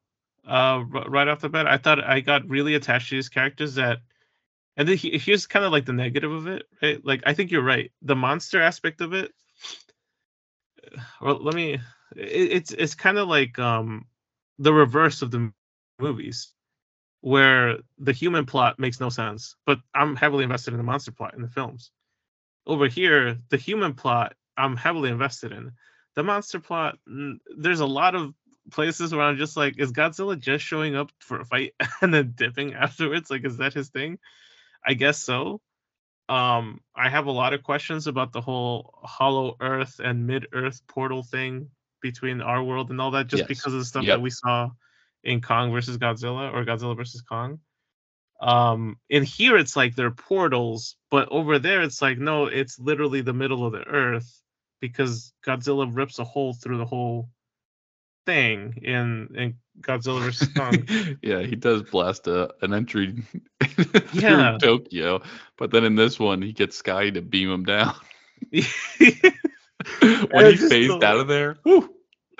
[0.48, 1.68] uh r- right off the bat.
[1.68, 4.00] I thought I got really attached to these characters that
[4.78, 7.06] and then he, here's kind of like the negative of it, right?
[7.06, 7.92] Like I think you're right.
[8.02, 9.32] The monster aspect of it
[11.22, 11.82] well let me it,
[12.18, 14.06] it's it's kind of like um
[14.60, 15.52] the reverse of the
[16.00, 16.54] movies
[17.24, 21.36] where the human plot makes no sense, but I'm heavily invested in the monster plot
[21.36, 21.90] in the films.
[22.68, 25.72] Over here, the human plot I'm heavily invested in.
[26.16, 26.98] The monster plot,
[27.58, 28.34] there's a lot of
[28.72, 32.34] places where I'm just like, is Godzilla just showing up for a fight and then
[32.36, 33.32] dipping afterwards?
[33.32, 34.20] Like, is that his thing?
[34.86, 35.62] I guess so.
[36.28, 40.82] Um, I have a lot of questions about the whole Hollow Earth and Mid Earth
[40.88, 41.70] portal thing
[42.02, 43.48] between our world and all that, just Yes.
[43.48, 44.18] because of the stuff Yep.
[44.18, 44.70] that we saw
[45.24, 47.60] in Kong versus Godzilla or Godzilla versus Kong.
[48.42, 53.22] Um, in here it's like they're portals, but over there it's like no, it's literally
[53.22, 54.42] the middle of the Earth
[54.82, 57.30] because Godzilla rips a hole through the whole
[58.26, 60.88] thing in in Godzilla versus Kong.
[61.22, 63.24] yeah, he does blast a, an entry
[64.14, 64.58] Yeah.
[64.58, 65.22] through Tokyo,
[65.58, 67.96] but then in this one, he gets Sky to beam him down.
[68.52, 68.62] when
[70.46, 71.94] It's he phased the- out of there, whew,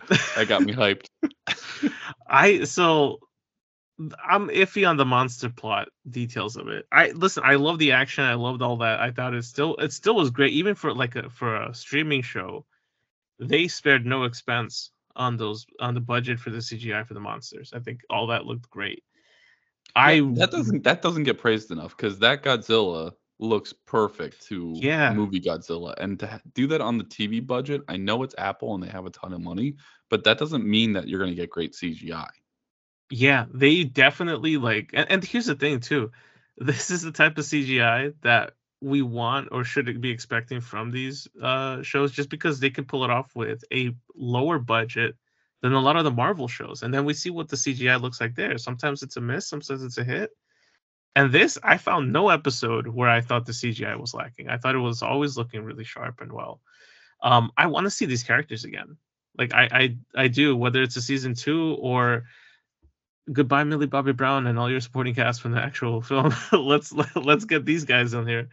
[0.36, 1.08] that got me hyped.
[2.28, 3.20] I so
[4.28, 6.86] I'm iffy on the monster plot details of it.
[6.92, 9.00] I listen, I love the action, I loved all that.
[9.00, 12.22] I thought it still it still was great, even for like a for a streaming
[12.22, 12.66] show.
[13.40, 17.72] They spared no expense on those on the budget for the CGI for the monsters.
[17.74, 19.04] I think all that looked great.
[19.96, 25.14] I that doesn't that doesn't get praised enough because that Godzilla looks perfect to Yeah.
[25.14, 28.84] movie Godzilla, and to do that on the TV budget, I know it's Apple and
[28.84, 29.76] they have a ton of money,
[30.10, 32.30] but that doesn't mean that you're going to get great CGI.
[33.10, 36.12] Yeah, they definitely like, and, and here's the thing too.
[36.58, 41.28] This is the type of CGI that we want or should be expecting from these
[41.42, 45.16] uh, shows, just because they can pull it off with a lower budget
[45.64, 48.22] than a lot of the Marvel shows, and then we see what the CGI looks
[48.22, 48.58] like there.
[48.60, 50.30] Sometimes it's a miss, sometimes it's a hit.
[51.16, 54.50] And this, I found no episode where I thought the CGI was lacking.
[54.50, 56.60] I thought it was always looking really sharp and well.
[57.22, 58.98] Um, I want to see these characters again.
[59.38, 60.56] Like I, I, I do.
[60.56, 62.24] Whether it's a season two or
[63.32, 66.34] goodbye Millie Bobby Brown and all your supporting cast from the actual film.
[66.52, 68.50] let's let, let's get these guys on here.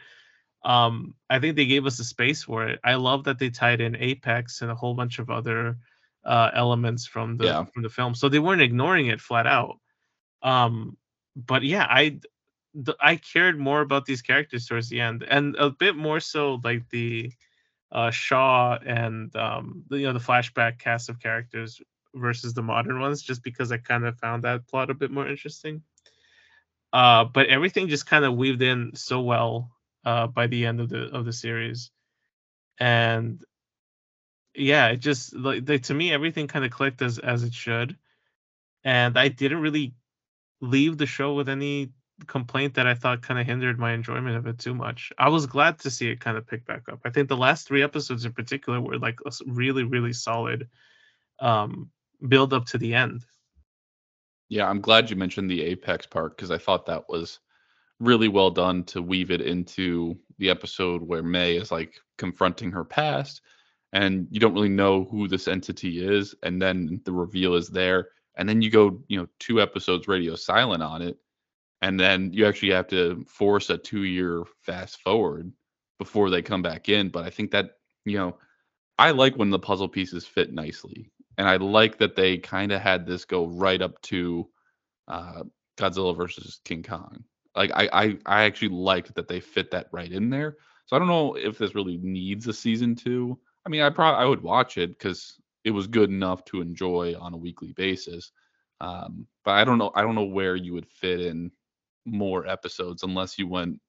[0.63, 2.79] Um, I think they gave us the space for it.
[2.85, 5.79] I love that they tied in Apex and a whole bunch of other
[6.25, 7.65] uh, elements from the Yeah.
[7.65, 9.79] from the film, so they weren't ignoring it flat out.
[10.43, 10.99] Um,
[11.35, 12.21] but yeah, I
[12.75, 16.61] the, I cared more about these characters towards the end, and a bit more so
[16.63, 17.33] like the
[17.93, 21.81] uh, Shaw and um, the, you know the flashback cast of characters
[22.15, 25.29] versus the modern ones, just because I kind of found that plot a bit more
[25.29, 25.83] interesting.
[26.93, 29.71] Uh, but everything just kind of weaved in so well
[30.05, 31.91] uh, by the end of the of the series,
[32.79, 33.45] and
[34.55, 37.97] yeah, it just like, like to me everything kind of clicked as as it should,
[38.85, 39.95] and I didn't really
[40.61, 41.93] leave the show with any
[42.27, 45.13] complaint that I thought kind of hindered my enjoyment of it too much.
[45.19, 47.01] I was glad to see it kind of pick back up.
[47.05, 50.69] I think the last three episodes in particular were like a really, really solid
[51.41, 51.91] um,
[52.27, 53.25] build up to the end.
[54.49, 57.39] Yeah, I'm glad you mentioned the Apex part because I thought that was
[58.01, 62.85] really well done to weave it into the episode where May is like confronting her
[62.85, 63.43] past
[63.93, 68.09] and you don't really know who this entity is and then the reveal is there
[68.37, 71.19] and then you go, you know, two episodes radio silent on it
[71.83, 75.53] and then you actually have to force a 2-year fast forward
[75.99, 77.73] before they come back in, but I think that,
[78.05, 78.37] you know,
[78.99, 82.83] I like when the puzzle pieces fit nicely and I like that they kind of
[82.83, 84.49] had this go right up to
[85.09, 85.45] uh,
[85.79, 87.25] Godzilla versus King Kong.
[87.57, 90.57] Like I, I, I actually liked that they fit that right in there.
[90.87, 93.39] So I don't know if this really needs a season two.
[93.65, 97.15] I mean, I probably I would watch it because it was good enough to enjoy
[97.19, 98.33] on a weekly basis.
[98.81, 99.93] Um, but I don't know.
[99.95, 101.51] I don't know where you would fit in
[102.05, 103.81] more episodes unless you went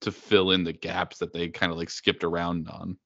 [0.00, 2.96] to fill in the gaps that they kind of like skipped around on.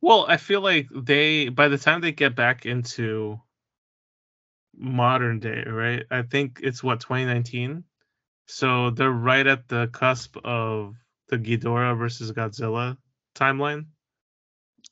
[0.00, 3.40] Well, I feel like they by the time they get back into
[4.76, 6.04] modern day, right?
[6.10, 7.84] I think it's what 2019.
[8.46, 10.94] So they're right at the cusp of
[11.28, 12.96] the Ghidorah versus Godzilla
[13.34, 13.86] timeline.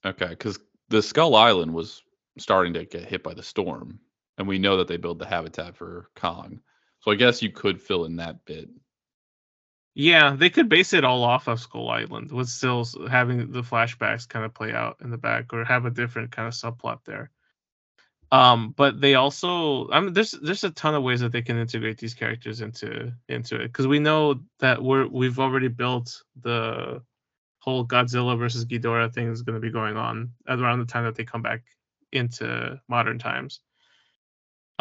[0.05, 0.59] Okay, because
[0.89, 2.03] the Skull Island was
[2.39, 3.99] starting to get hit by the storm,
[4.39, 6.61] and we know that they build the habitat for Kong.
[7.03, 8.69] So I guess you could fill in that bit.
[9.95, 14.29] Yeah, they could base it all off of Skull Island with still having the flashbacks
[14.29, 17.31] kind of play out in the back or have a different kind of subplot there.
[18.31, 21.59] Um, but they also, I mean, there's there's a ton of ways that they can
[21.59, 27.03] integrate these characters into into it because we know that we're we've already built the
[27.59, 31.15] whole Godzilla versus Ghidorah thing is going to be going on around the time that
[31.15, 31.63] they come back
[32.11, 33.61] into modern times.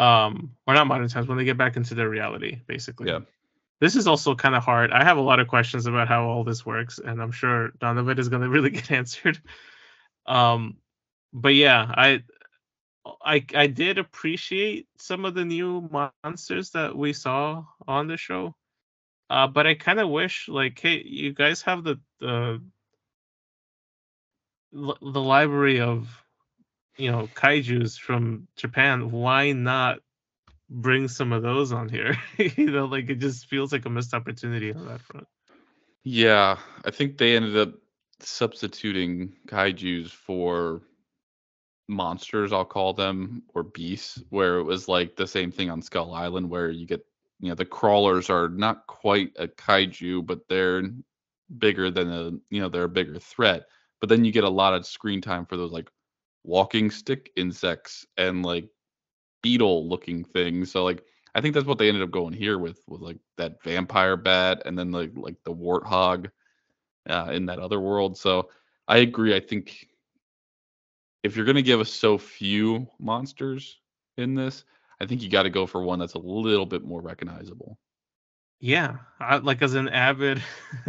[0.02, 3.08] Um, or not modern times when they get back into their reality, basically.
[3.08, 3.20] Yeah
[3.82, 4.92] this is also kind of hard.
[4.92, 7.98] I have a lot of questions about how all this works, and I'm sure none
[7.98, 9.40] of it is going to really get answered.
[10.24, 10.76] Um,
[11.32, 12.22] but yeah, I,
[13.24, 18.54] I, I did appreciate some of the new monsters that we saw on the show.
[19.28, 22.62] Uh, but I kind of wish, like, hey, you guys have the the
[24.72, 26.21] the library of,
[26.96, 29.10] you know, kaiju's from Japan.
[29.10, 30.00] Why not
[30.72, 32.16] bring some of those on here.
[32.38, 35.26] you know, like it just feels like a missed opportunity on that front.
[36.02, 37.74] Yeah, I think they ended up
[38.20, 40.82] substituting kaiju's for
[41.88, 46.14] monsters, I'll call them, or beasts, where it was like the same thing on Skull
[46.14, 47.04] Island, where you get,
[47.40, 50.82] you know, the crawlers are not quite a kaiju, but they're
[51.58, 53.64] bigger than a, you know, they're a bigger threat.
[54.00, 55.88] But then you get a lot of screen time for those like
[56.44, 58.68] walking stick insects and like
[59.42, 60.70] beetle looking things.
[60.70, 63.62] So like I think that's what they ended up going here with with like that
[63.62, 66.30] vampire bat and then like like the warthog
[67.08, 68.16] uh, in that other world.
[68.16, 68.50] So
[68.88, 69.34] I agree.
[69.34, 69.88] I think
[71.22, 73.80] if you're gonna give us so few monsters
[74.16, 74.64] in this,
[75.00, 77.78] I think you got to go for one that's a little bit more recognizable.
[78.60, 80.40] Yeah, I, like as an avid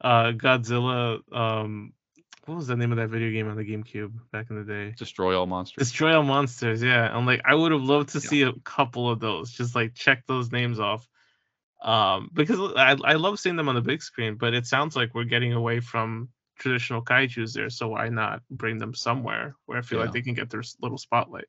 [0.00, 1.92] uh, Godzilla um,
[2.46, 4.94] what was the name of that video game on the GameCube back in the day?
[4.96, 5.88] Destroy all monsters.
[5.88, 6.82] Destroy all monsters.
[6.82, 8.28] Yeah, I'm like, I would have loved to yeah.
[8.28, 9.52] see a couple of those.
[9.52, 11.08] Just like check those names off,
[11.82, 14.36] um, because I I love seeing them on the big screen.
[14.36, 17.70] But it sounds like we're getting away from traditional kaiju's there.
[17.70, 20.06] So why not bring them somewhere where I feel yeah.
[20.06, 21.46] like they can get their little spotlight?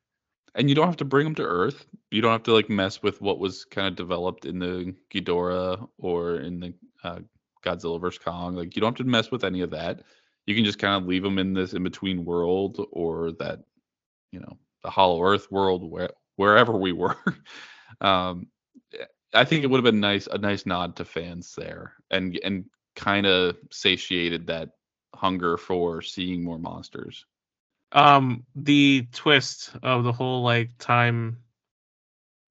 [0.54, 1.86] And you don't have to bring them to Earth.
[2.12, 5.88] You don't have to like mess with what was kind of developed in the Ghidorah
[5.98, 7.18] or in the uh,
[7.64, 8.54] Godzilla vs Kong.
[8.54, 10.02] Like you don't have to mess with any of that
[10.46, 13.60] you can just kind of leave them in this in between world or that
[14.30, 17.16] you know the hollow earth world where wherever we were.
[18.00, 18.48] Um
[19.32, 22.64] i think it would have been nice a nice nod to fans there and and
[22.94, 24.70] kind of satiated that
[25.14, 27.24] hunger for seeing more monsters.
[27.92, 31.38] Um the twist of the whole like time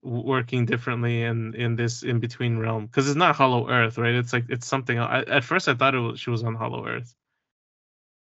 [0.02, 4.16] working differently in in this in between realm because it's not hollow earth right?
[4.16, 6.86] It's like it's something I, at first i thought it was she was on hollow
[6.86, 7.16] earth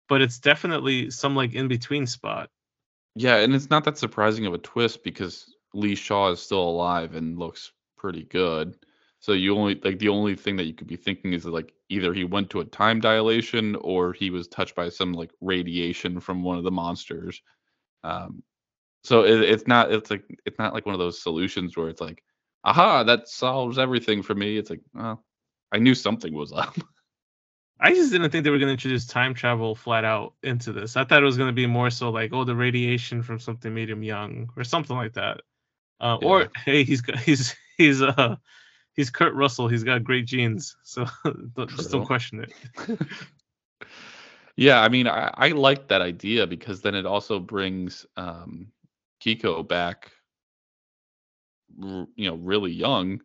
[0.09, 2.51] but it's definitely some like in between spot.
[3.15, 7.15] Yeah, and it's not that surprising of a twist because Lee Shaw is still alive
[7.15, 8.77] and looks pretty good.
[9.21, 11.73] So you only like the only thing that you could be thinking is that, like
[11.89, 16.21] either he went to a time dilation or he was touched by some like radiation
[16.21, 17.41] from one of the monsters.
[18.03, 18.43] Um,
[19.03, 22.01] so it, it's not it's like it's not like one of those solutions where it's
[22.01, 22.23] like,
[22.65, 24.59] aha, that solves everything for me.
[24.59, 25.25] It's like, well,
[25.73, 26.77] I knew something was up.
[27.81, 30.97] I just didn't think they were going to introduce time travel flat out into this.
[30.97, 33.75] I thought it was going to be more so like, oh, the radiation from something
[33.75, 35.41] made him young or something like that.
[36.01, 36.29] Uh, yeah.
[36.29, 38.37] Or hey, he's got he's he's uh
[38.95, 39.69] he's Kurt Russell.
[39.69, 41.07] He's got great genes, so
[41.55, 42.99] don't, just don't question it.
[44.57, 48.69] Yeah, I mean, I, I like that idea because then it also brings um,
[49.21, 50.13] Keiko back,
[51.83, 53.21] r- you know, really young.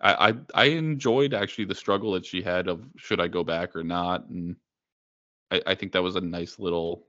[0.00, 3.74] I, I I enjoyed actually the struggle that she had of should I go back
[3.76, 4.56] or not, and
[5.50, 7.06] I, I think that was a nice little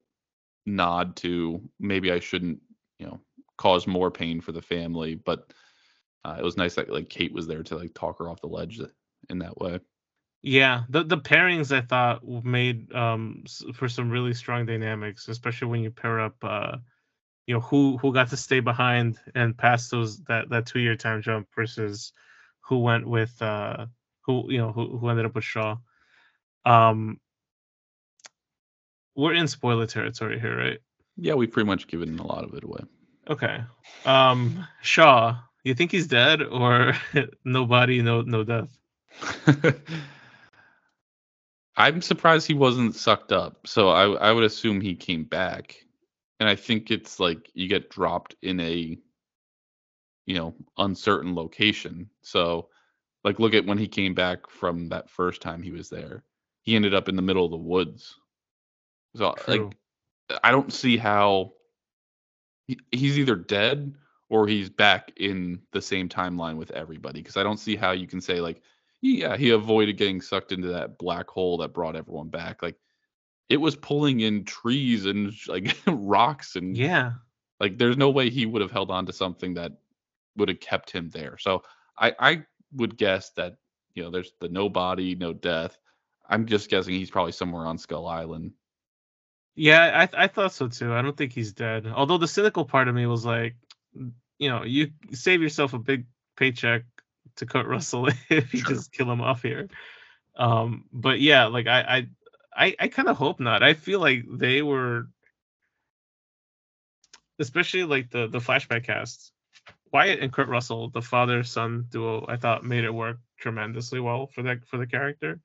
[0.66, 2.60] nod to maybe I shouldn't,
[3.00, 3.20] you know,
[3.58, 5.54] cause more pain for the family, but
[6.24, 8.48] uh, it was nice that like Cate was there to like talk her off the
[8.48, 8.80] ledge
[9.30, 9.80] in that way.
[10.42, 15.82] Yeah, the the pairings I thought made um for some really strong dynamics, especially when
[15.82, 16.78] you pair up uh
[17.48, 20.96] you know who who got to stay behind and pass those that that two year
[20.96, 22.14] time jump versus
[22.68, 23.86] who went with uh
[24.22, 25.78] who you know who who ended up with Shaw.
[26.66, 27.20] Um
[29.16, 30.80] we're in spoiler territory here, right?
[31.16, 32.82] Yeah, we've pretty much given a lot of it away.
[33.30, 33.64] Okay.
[34.06, 36.94] Um Shaw, you think he's dead or
[37.46, 38.78] no body, no no death?
[41.78, 43.68] I'm surprised he wasn't sucked up.
[43.68, 45.76] So I I would assume he came back.
[46.40, 48.98] And I think it's like you get dropped in a
[50.26, 52.10] you know, uncertain location.
[52.22, 52.70] So
[53.24, 56.24] like look at when he came back from that first time he was there.
[56.62, 58.16] He ended up in the middle of the woods.
[59.16, 59.72] So True.
[60.30, 61.54] like I don't see how
[62.68, 63.94] he, he's either dead
[64.30, 68.08] or he's back in the same timeline with everybody because I don't see how you
[68.08, 68.62] can say like
[69.02, 72.76] yeah he avoided getting sucked into that black hole that brought everyone back like
[73.50, 77.14] it was pulling in trees and like rocks and Yeah.
[77.60, 79.74] like there's no way he would have held on to something that
[80.38, 81.64] would have kept him there so
[81.98, 83.58] I I would guess that
[83.94, 85.78] you know there's the no body no death
[86.30, 88.54] I'm just guessing he's probably somewhere on Skull Island
[89.56, 90.94] Yeah, I th- I thought so too.
[90.94, 91.88] I don't think he's dead.
[91.88, 93.56] Although the cynical part of me was like,
[94.40, 96.06] you know, you save yourself a big
[96.38, 96.84] paycheck
[97.38, 98.64] to Kurt Russell if you Sure.
[98.64, 99.70] just kill him off here.
[100.38, 102.10] Um, but yeah, like I I
[102.68, 103.64] I, I kind of hope not.
[103.64, 105.08] I feel like they were,
[107.40, 109.32] especially like the the flashback cast,
[109.92, 112.26] Wyatt and Kurt Russell, the father son duo.
[112.28, 115.40] I thought made it work tremendously well for that for the character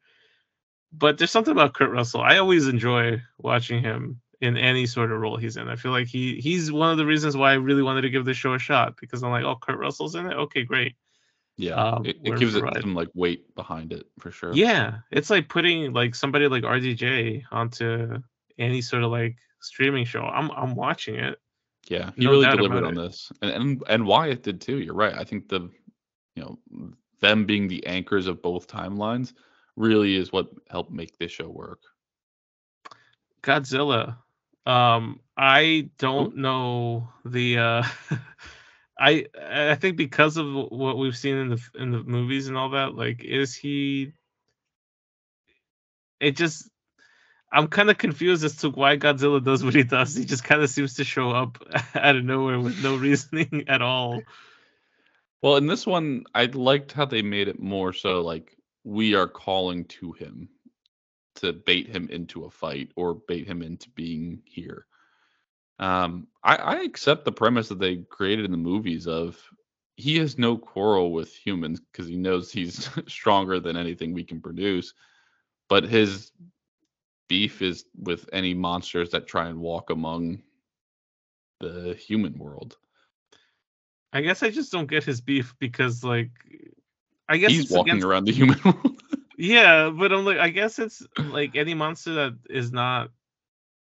[0.93, 2.21] but there's something about Kurt Russell.
[2.21, 5.69] I always enjoy watching him in any sort of role he's in.
[5.69, 8.25] I feel like he he's one of the reasons why I really wanted to give
[8.25, 10.35] this show a shot because I'm like, oh, Kurt Russell's in it.
[10.35, 10.97] Okay, great.
[11.57, 15.31] yeah Um, it, it gives it some like weight behind it for sure Yeah, it's
[15.31, 18.19] like putting like somebody like RDJ onto
[18.59, 20.23] any sort of like streaming show.
[20.23, 21.39] I'm I'm watching it.
[21.89, 24.79] Yeah, he No really delivered on this, and, and and Wyatt did too.
[24.79, 25.15] You're right.
[25.15, 25.71] I think the,
[26.37, 29.33] you know, them being the anchors of both timelines
[29.77, 31.81] really is what helped make this show work.
[33.43, 34.17] Godzilla.
[34.67, 37.59] Um, I don't know the.
[37.59, 37.83] uh
[38.99, 42.71] I I think because of what we've seen in the in the movies and all
[42.71, 44.13] that, like, is he?
[46.21, 46.69] It just.
[47.53, 50.15] I'm kind of confused as to why Godzilla does what he does.
[50.15, 51.59] He just kind of seems to show up
[51.95, 54.23] out of nowhere with no reasoning at all.
[55.43, 59.27] Well, in this one, I liked how they made it more so like we are
[59.27, 60.49] calling to him
[61.37, 64.87] to bait him into a fight or bait him into being here.
[65.79, 69.43] Um, I, I accept the premise that they created in the movies of
[69.97, 74.41] he has no quarrel with humans because he knows he's stronger than anything we can
[74.41, 74.93] produce,
[75.69, 76.33] but his
[77.31, 80.43] beef is with any monsters that try and walk among
[81.61, 82.77] the human world.
[84.13, 86.31] I guess I just don't get his beef because, like,
[87.29, 89.01] I guess He's walking against around the human world.
[89.39, 93.11] Yeah, but I'm like, I guess it's like any monster that is not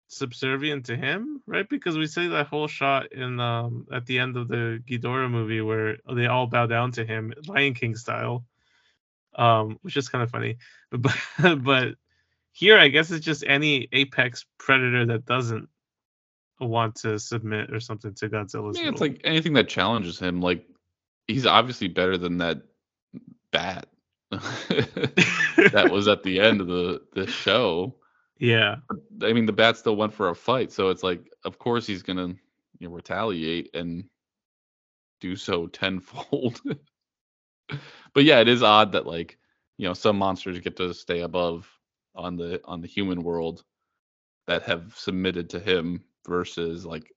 [0.07, 1.67] subservient to him, right?
[1.67, 5.61] Because we see that whole shot in um at the end of the Ghidorah movie
[5.61, 8.45] where they all bow down to him, Lion King style,
[9.35, 10.57] um, which is kind of funny.
[10.91, 11.17] But
[11.63, 11.95] but
[12.53, 15.67] here, I guess it's just any apex predator that doesn't
[16.59, 18.79] want to submit or something to Godzilla's.
[18.79, 20.39] Yeah, it's like anything that challenges him.
[20.39, 20.65] Like
[21.27, 22.61] he's obviously better than that
[23.51, 23.87] bat
[24.31, 27.95] that was at the end of the the show.
[28.37, 28.77] yeah,
[29.21, 32.03] I mean, the bat still went for a fight, so it's like, of course he's
[32.03, 32.27] gonna
[32.79, 34.05] you know, retaliate and
[35.21, 36.61] do so tenfold.
[38.13, 39.39] but yeah, it is odd that like
[39.77, 41.67] you know some monsters get to stay above
[42.15, 43.63] on the on the human world
[44.47, 47.11] that have submitted to him versus like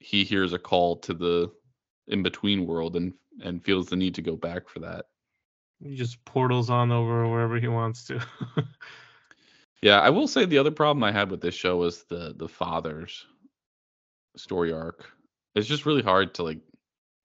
[0.00, 1.50] he hears a call to the
[2.08, 3.12] in between world and
[3.42, 5.06] and feels the need to go back for that.
[5.82, 8.20] he just portals on over wherever he wants to.
[9.80, 12.48] Yeah, I will say the other problem I had with this show was the the
[12.48, 13.26] father's
[14.36, 15.10] story arc.
[15.54, 16.60] It's just really hard to like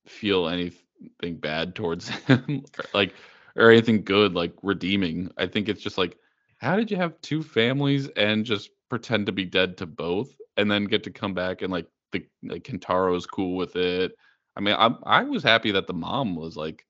[0.08, 3.16] feel anything bad towards him, like
[3.56, 5.32] or anything good, like redeeming.
[5.38, 6.18] I think it's just like,
[6.64, 10.70] how did you have two families and just pretend to be dead to both, and
[10.70, 14.14] then get to come back and like the like Kentaro is cool with it.
[14.56, 16.86] I mean, I I was happy that the mom was like,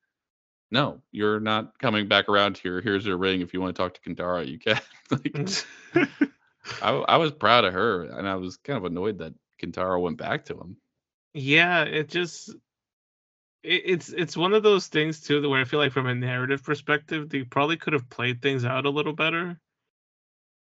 [0.71, 2.81] no, you're not coming back around here.
[2.81, 3.41] Here's your ring.
[3.41, 4.79] If you want to talk to Kentaro, you can.
[5.11, 5.65] like, mm.
[6.81, 10.17] I I was proud of her, and I was kind of annoyed that Kentaro went
[10.17, 10.77] back to him.
[11.33, 12.55] Yeah, it just
[13.63, 17.29] it's it's one of those things too where I feel like from a narrative perspective,
[17.29, 19.59] they probably could have played things out a little better.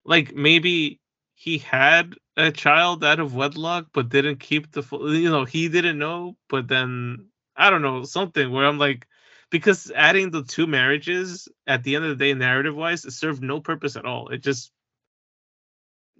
[0.04, 1.00] Like maybe
[1.34, 5.14] he had a child out of wedlock, but didn't keep the full.
[5.14, 9.06] You know, he didn't know, but then I don't know something where I'm like,
[9.50, 13.42] because adding the two marriages at the end of the day, narrative wise, it served
[13.42, 14.28] no purpose at all.
[14.28, 14.72] It just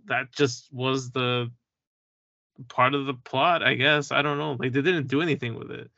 [0.06, 1.50] that just was the
[2.68, 4.12] part of the plot, I guess.
[4.12, 4.52] I don't know.
[4.58, 5.90] Like they didn't do anything with it.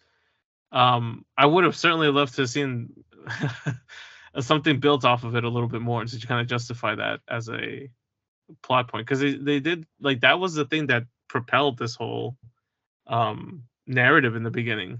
[0.72, 3.04] Um, I would have certainly loved to have seen
[4.40, 7.48] something built off of it a little bit more to kind of justify that as
[7.48, 7.90] a
[8.62, 12.36] plot point because they, they did like that was the thing that propelled this whole
[13.06, 14.98] um narrative in the beginning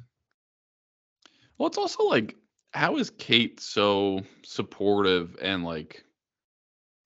[1.58, 2.36] Well, it's also like,
[2.72, 6.04] how is Cate so supportive and like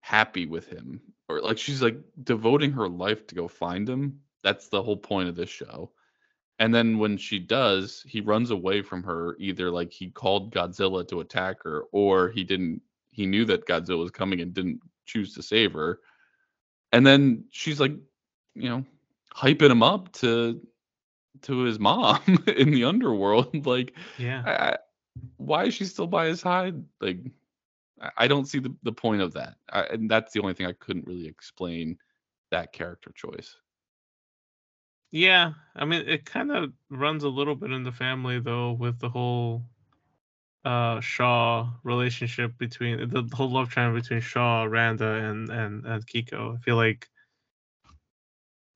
[0.00, 1.00] happy with him?
[1.28, 4.20] Or like she's like devoting her life to go find him.
[4.44, 5.90] That's the whole point of this show.
[6.58, 9.36] And then when she does, he runs away from her.
[9.38, 12.80] Either like he called Godzilla to attack her, or he didn't.
[13.10, 16.00] He knew that Godzilla was coming and didn't choose to save her.
[16.92, 17.92] And then she's like,
[18.54, 18.84] you know,
[19.34, 20.60] hyping him up to
[21.42, 23.66] to his mom in the underworld.
[23.66, 24.76] like, yeah I, I,
[25.36, 26.82] why is she still by his side?
[27.00, 27.18] Like,
[28.00, 29.56] I, I don't see the, the point of that.
[29.70, 31.98] I, and that's the only thing I couldn't really explain
[32.50, 33.56] that character choice.
[35.14, 38.98] Yeah i mean it kind of runs a little bit in the family though with
[38.98, 39.62] the whole
[40.64, 46.56] uh shaw relationship between the, whole love triangle between shaw randa and and and keiko.
[46.56, 47.08] I feel like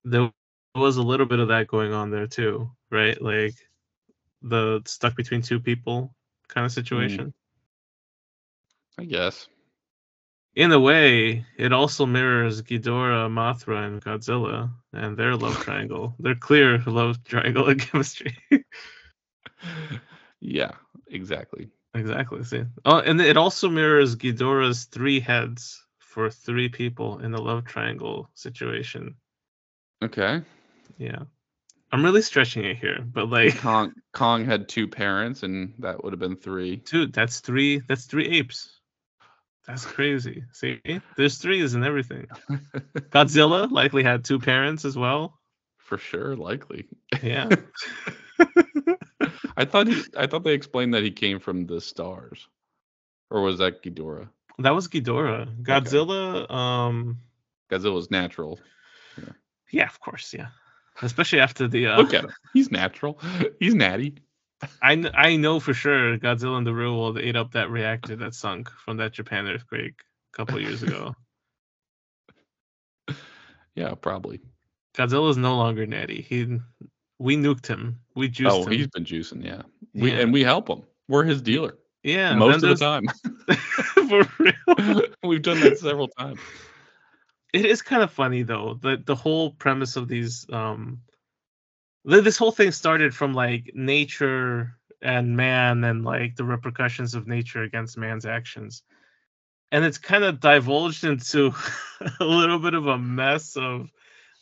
[0.04, 0.30] there
[0.76, 3.20] was a little bit of that going on there too right?
[3.20, 3.54] Like
[4.42, 6.14] the stuck between two people
[6.46, 7.34] kind of situation.
[8.96, 9.48] I guess.
[10.58, 16.16] In a way, it also mirrors Ghidorah, Mothra, and Godzilla and their love triangle.
[16.18, 18.36] Their clear love triangle chemistry.
[20.40, 20.72] yeah,
[21.06, 21.68] exactly.
[21.94, 22.42] exactly.
[22.42, 22.64] See.
[22.84, 28.28] Oh, and it also mirrors Ghidorah's three heads for three people in the love triangle
[28.34, 29.14] situation.
[30.02, 30.42] Okay.
[30.98, 31.22] Yeah.
[31.92, 36.12] I'm really stretching it here, but like, Kong Kong had two parents, and that would
[36.12, 36.76] have been three.
[36.76, 37.80] dude, that's three.
[37.88, 38.77] That's three apes.
[39.68, 40.44] That's crazy.
[40.52, 40.80] See,
[41.18, 42.26] there's threes and everything.
[43.10, 45.38] Godzilla likely had two parents as well.
[45.76, 46.86] For sure, likely.
[47.22, 47.50] Yeah.
[49.58, 50.02] I thought he.
[50.16, 52.48] I thought they explained that he came from the stars,
[53.30, 54.28] or was that Ghidorah?
[54.58, 55.62] That was Ghidorah.
[55.62, 57.18] Godzilla, um
[57.70, 58.58] Godzilla's natural.
[59.70, 60.48] yeah, of course, yeah.
[61.02, 62.32] Especially after the uh Look at him.
[62.54, 63.20] He's natural.
[63.60, 64.16] He's natty.
[64.82, 68.34] I I know for sure Godzilla in the real world ate up that reactor that
[68.34, 70.00] sunk from that Japan earthquake
[70.32, 71.14] a couple years ago.
[73.74, 74.40] Yeah, probably.
[74.96, 76.20] Godzilla is no longer natty.
[76.28, 76.58] He
[77.20, 78.00] we nuked him.
[78.16, 78.72] We juiced Oh, him.
[78.72, 79.44] he's been juicing.
[79.44, 79.62] Yeah.
[79.94, 80.18] We Yeah.
[80.18, 80.82] and we help him.
[81.06, 83.04] We're his dealer yeah, most of the time.
[84.08, 85.02] for real.
[85.22, 86.40] We've done that several times.
[87.52, 88.74] It is kind of funny though.
[88.80, 91.02] The the whole premise of these um
[92.04, 97.62] this whole thing started from like nature and man and like the repercussions of nature
[97.62, 98.82] against man's actions.
[99.70, 101.52] And it's kind of divulged into
[102.20, 103.90] a little bit of a mess of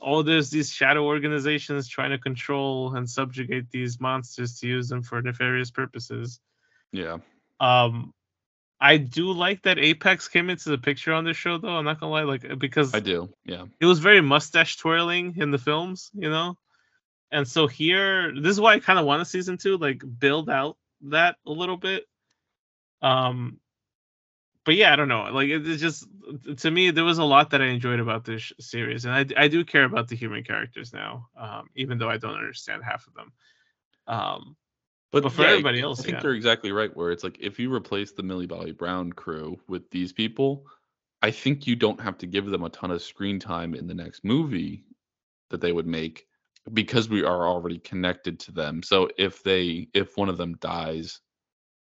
[0.00, 5.02] oh there's these shadow organizations trying to control and subjugate these monsters to use them
[5.02, 6.40] for nefarious purposes.
[6.92, 7.18] Yeah.
[7.60, 8.12] Um
[8.78, 11.76] I do like that Apex came into the picture on this show though.
[11.76, 13.30] I'm not gonna lie, like because I do.
[13.44, 13.64] Yeah.
[13.80, 16.56] it was very mustache twirling in the films, you know.
[17.30, 20.48] And so here, this is why I kind of want a season two, like build
[20.48, 22.04] out that a little bit.
[23.02, 23.58] Um,
[24.64, 25.24] but yeah, I don't know.
[25.32, 26.06] Like it, it's just
[26.58, 29.44] to me, there was a lot that I enjoyed about this sh- series, and I
[29.44, 33.06] I do care about the human characters now, um, even though I don't understand half
[33.06, 33.32] of them.
[34.06, 34.56] Um,
[35.12, 36.22] But, But for yeah, everybody else, I think yeah.
[36.22, 36.94] they're exactly right.
[36.96, 40.66] Where it's like if you replace the Millie Bobby Brown crew with these people,
[41.22, 43.94] I think you don't have to give them a ton of screen time in the
[43.94, 44.84] next movie
[45.50, 46.26] that they would make
[46.72, 48.82] because we are already connected to them.
[48.82, 51.20] So if they if one of them dies,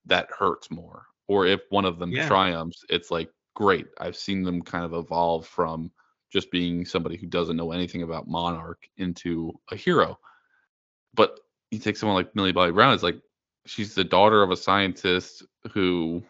[0.05, 1.05] that hurts more.
[1.27, 2.27] Or if one of them Yeah.
[2.27, 3.87] triumphs, it's like great.
[3.99, 5.91] I've seen them kind of evolve from
[6.31, 10.19] just being somebody who doesn't know anything about Monarch into a hero.
[11.13, 11.39] But
[11.71, 13.19] you take someone like Millie Bobby Brown, it's like
[13.65, 16.21] she's the daughter of a scientist who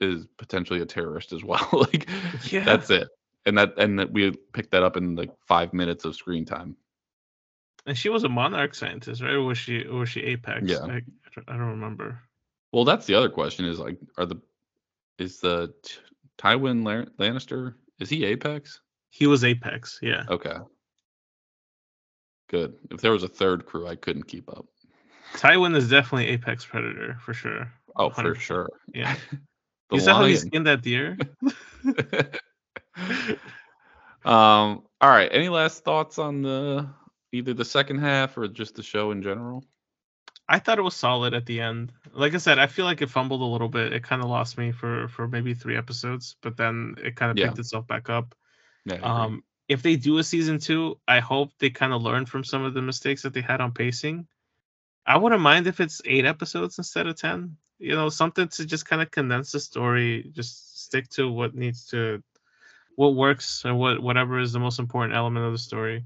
[0.00, 1.68] is potentially a terrorist as well.
[1.72, 2.08] like
[2.50, 2.64] Yeah.
[2.64, 3.08] that's it.
[3.46, 6.76] And that and that we picked that up in like five minutes of screen time.
[7.86, 9.32] And she was a monarch scientist, right?
[9.32, 10.62] Or was she or was she Apex?
[10.64, 10.84] Yeah.
[10.84, 11.00] I,
[11.48, 12.18] I don't- remember.
[12.72, 14.40] Well, that's the other question is like, are the
[15.18, 15.74] is the
[16.38, 16.82] Tywin
[17.18, 18.80] Lannister is he Apex?
[19.10, 20.24] He was Apex, yeah.
[20.28, 20.56] Okay.
[22.48, 22.74] Good.
[22.90, 24.66] If there was a third crew, I couldn't keep up.
[25.34, 27.72] Tywin is definitely Apex Predator for sure.
[27.96, 28.36] Oh, for 100%.
[28.38, 28.70] sure.
[28.94, 29.16] Yeah.
[29.90, 31.18] The you saw how he skinned that deer?
[34.24, 34.84] um.
[35.00, 35.28] All right.
[35.32, 36.88] Any last thoughts on the
[37.32, 39.64] either the second half or just the show in general?
[40.48, 41.92] I thought it was solid at the end.
[42.12, 43.92] Like I said, I feel like it fumbled a little bit.
[43.92, 47.38] It kind of lost me for for maybe three episodes, but then it kind of
[47.38, 47.46] Yeah.
[47.46, 48.34] picked itself back up.
[48.84, 48.96] Yeah.
[48.96, 52.64] Um, if they do a season two, I hope they kind of learn from some
[52.64, 54.26] of the mistakes that they had on pacing.
[55.06, 57.56] I wouldn't mind if it's eight episodes instead of ten.
[57.78, 61.86] You know, something to just kind of condense the story, just stick to what needs
[61.86, 62.22] to,
[62.96, 66.04] what works, or what whatever is the most important element of the story.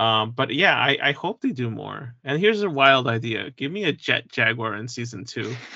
[0.00, 2.14] Um, but yeah, I, I hope they do more.
[2.24, 5.54] And here's a wild idea: give me a Jet Jaguar in season two.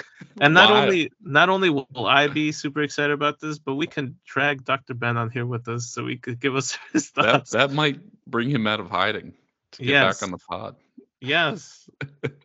[0.41, 0.83] And not Why?
[0.85, 4.95] only not only will I be super excited about this, but we can drag Dr.
[4.95, 7.51] Ben on here with us so he could give us his that thoughts.
[7.53, 9.35] that might bring him out of hiding
[9.73, 10.17] to get Yes.
[10.17, 10.77] back on the pod.
[11.21, 11.89] Yes.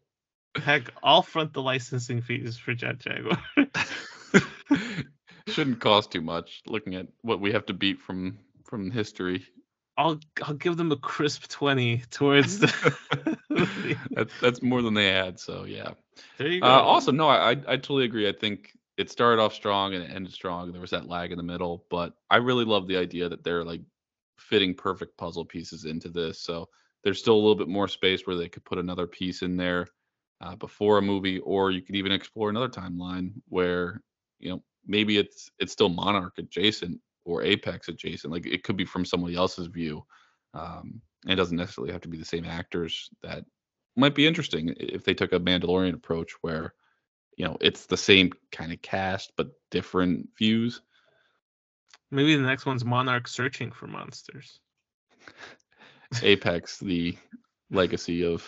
[0.56, 3.42] Heck, I'll front the licensing fees for Jet Jaguar.
[5.48, 6.62] Shouldn't cost too much.
[6.68, 9.46] Looking at what we have to beat from from history,
[10.00, 12.96] I'll I'll give them a crisp twenty towards the.
[14.12, 15.38] that's that's more than they had.
[15.38, 15.92] So yeah.
[16.38, 16.68] there you go.
[16.68, 18.28] Uh, also, no, I, I I totally agree.
[18.28, 20.72] I think it started off strong and it ended strong.
[20.72, 23.66] There was that lag in the middle, but I really love the idea that they're
[23.66, 23.82] like
[24.38, 26.40] fitting perfect puzzle pieces into this.
[26.40, 26.70] So
[27.04, 29.88] there's still a little bit more space where they could put another piece in there
[30.40, 34.02] uh, before a movie, or you could even explore another timeline where
[34.40, 38.34] you know maybe it's it's still Monarch adjacent or Apex adjacent.
[38.34, 40.04] Like it could be from somebody else's view.
[40.54, 43.44] Um, and it doesn't necessarily have to be the same actors that
[43.96, 46.74] might be interesting if they took a Mandalorian approach where
[47.38, 50.82] you know it's the same kind of cast but different views.
[52.12, 54.60] Maybe the next one's Monarch searching for monsters.
[56.24, 57.16] Apex, the
[57.70, 58.44] legacy of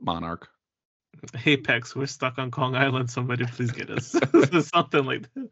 [0.00, 0.48] Monarch.
[1.46, 3.10] Apex, we're stuck on Kong Island.
[3.10, 4.16] Somebody please get us.
[4.68, 5.48] Something like that.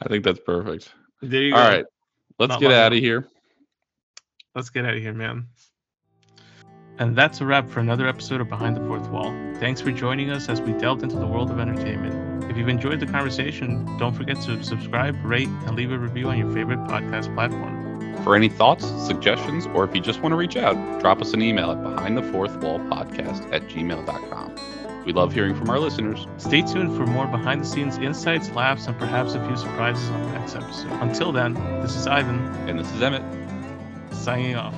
[0.00, 0.92] I think that's perfect.
[1.22, 1.68] There you All go.
[1.68, 1.84] right,
[2.38, 3.26] let's Not get out of here.
[4.54, 5.46] Let's get out of here, man.
[6.98, 9.32] And that's a wrap for another episode of Behind the Fourth Wall.
[9.58, 12.44] Thanks for joining us as we delved into the world of entertainment.
[12.50, 16.38] If you've enjoyed the conversation, don't forget to subscribe, rate, and leave a review on
[16.38, 17.80] your favorite podcast platform.
[18.24, 21.40] For any thoughts, suggestions, or if you just want to reach out, drop us an
[21.40, 24.54] email at behindthefourthwallpodcast at gmail.com.
[25.04, 26.26] We love hearing from our listeners.
[26.36, 30.22] Stay tuned for more behind the scenes insights, laughs, and perhaps a few surprises on
[30.22, 30.92] the next episode.
[31.00, 32.38] Until then, this is Ivan,
[32.68, 33.22] And this is Emmett.
[34.12, 34.74] signing off.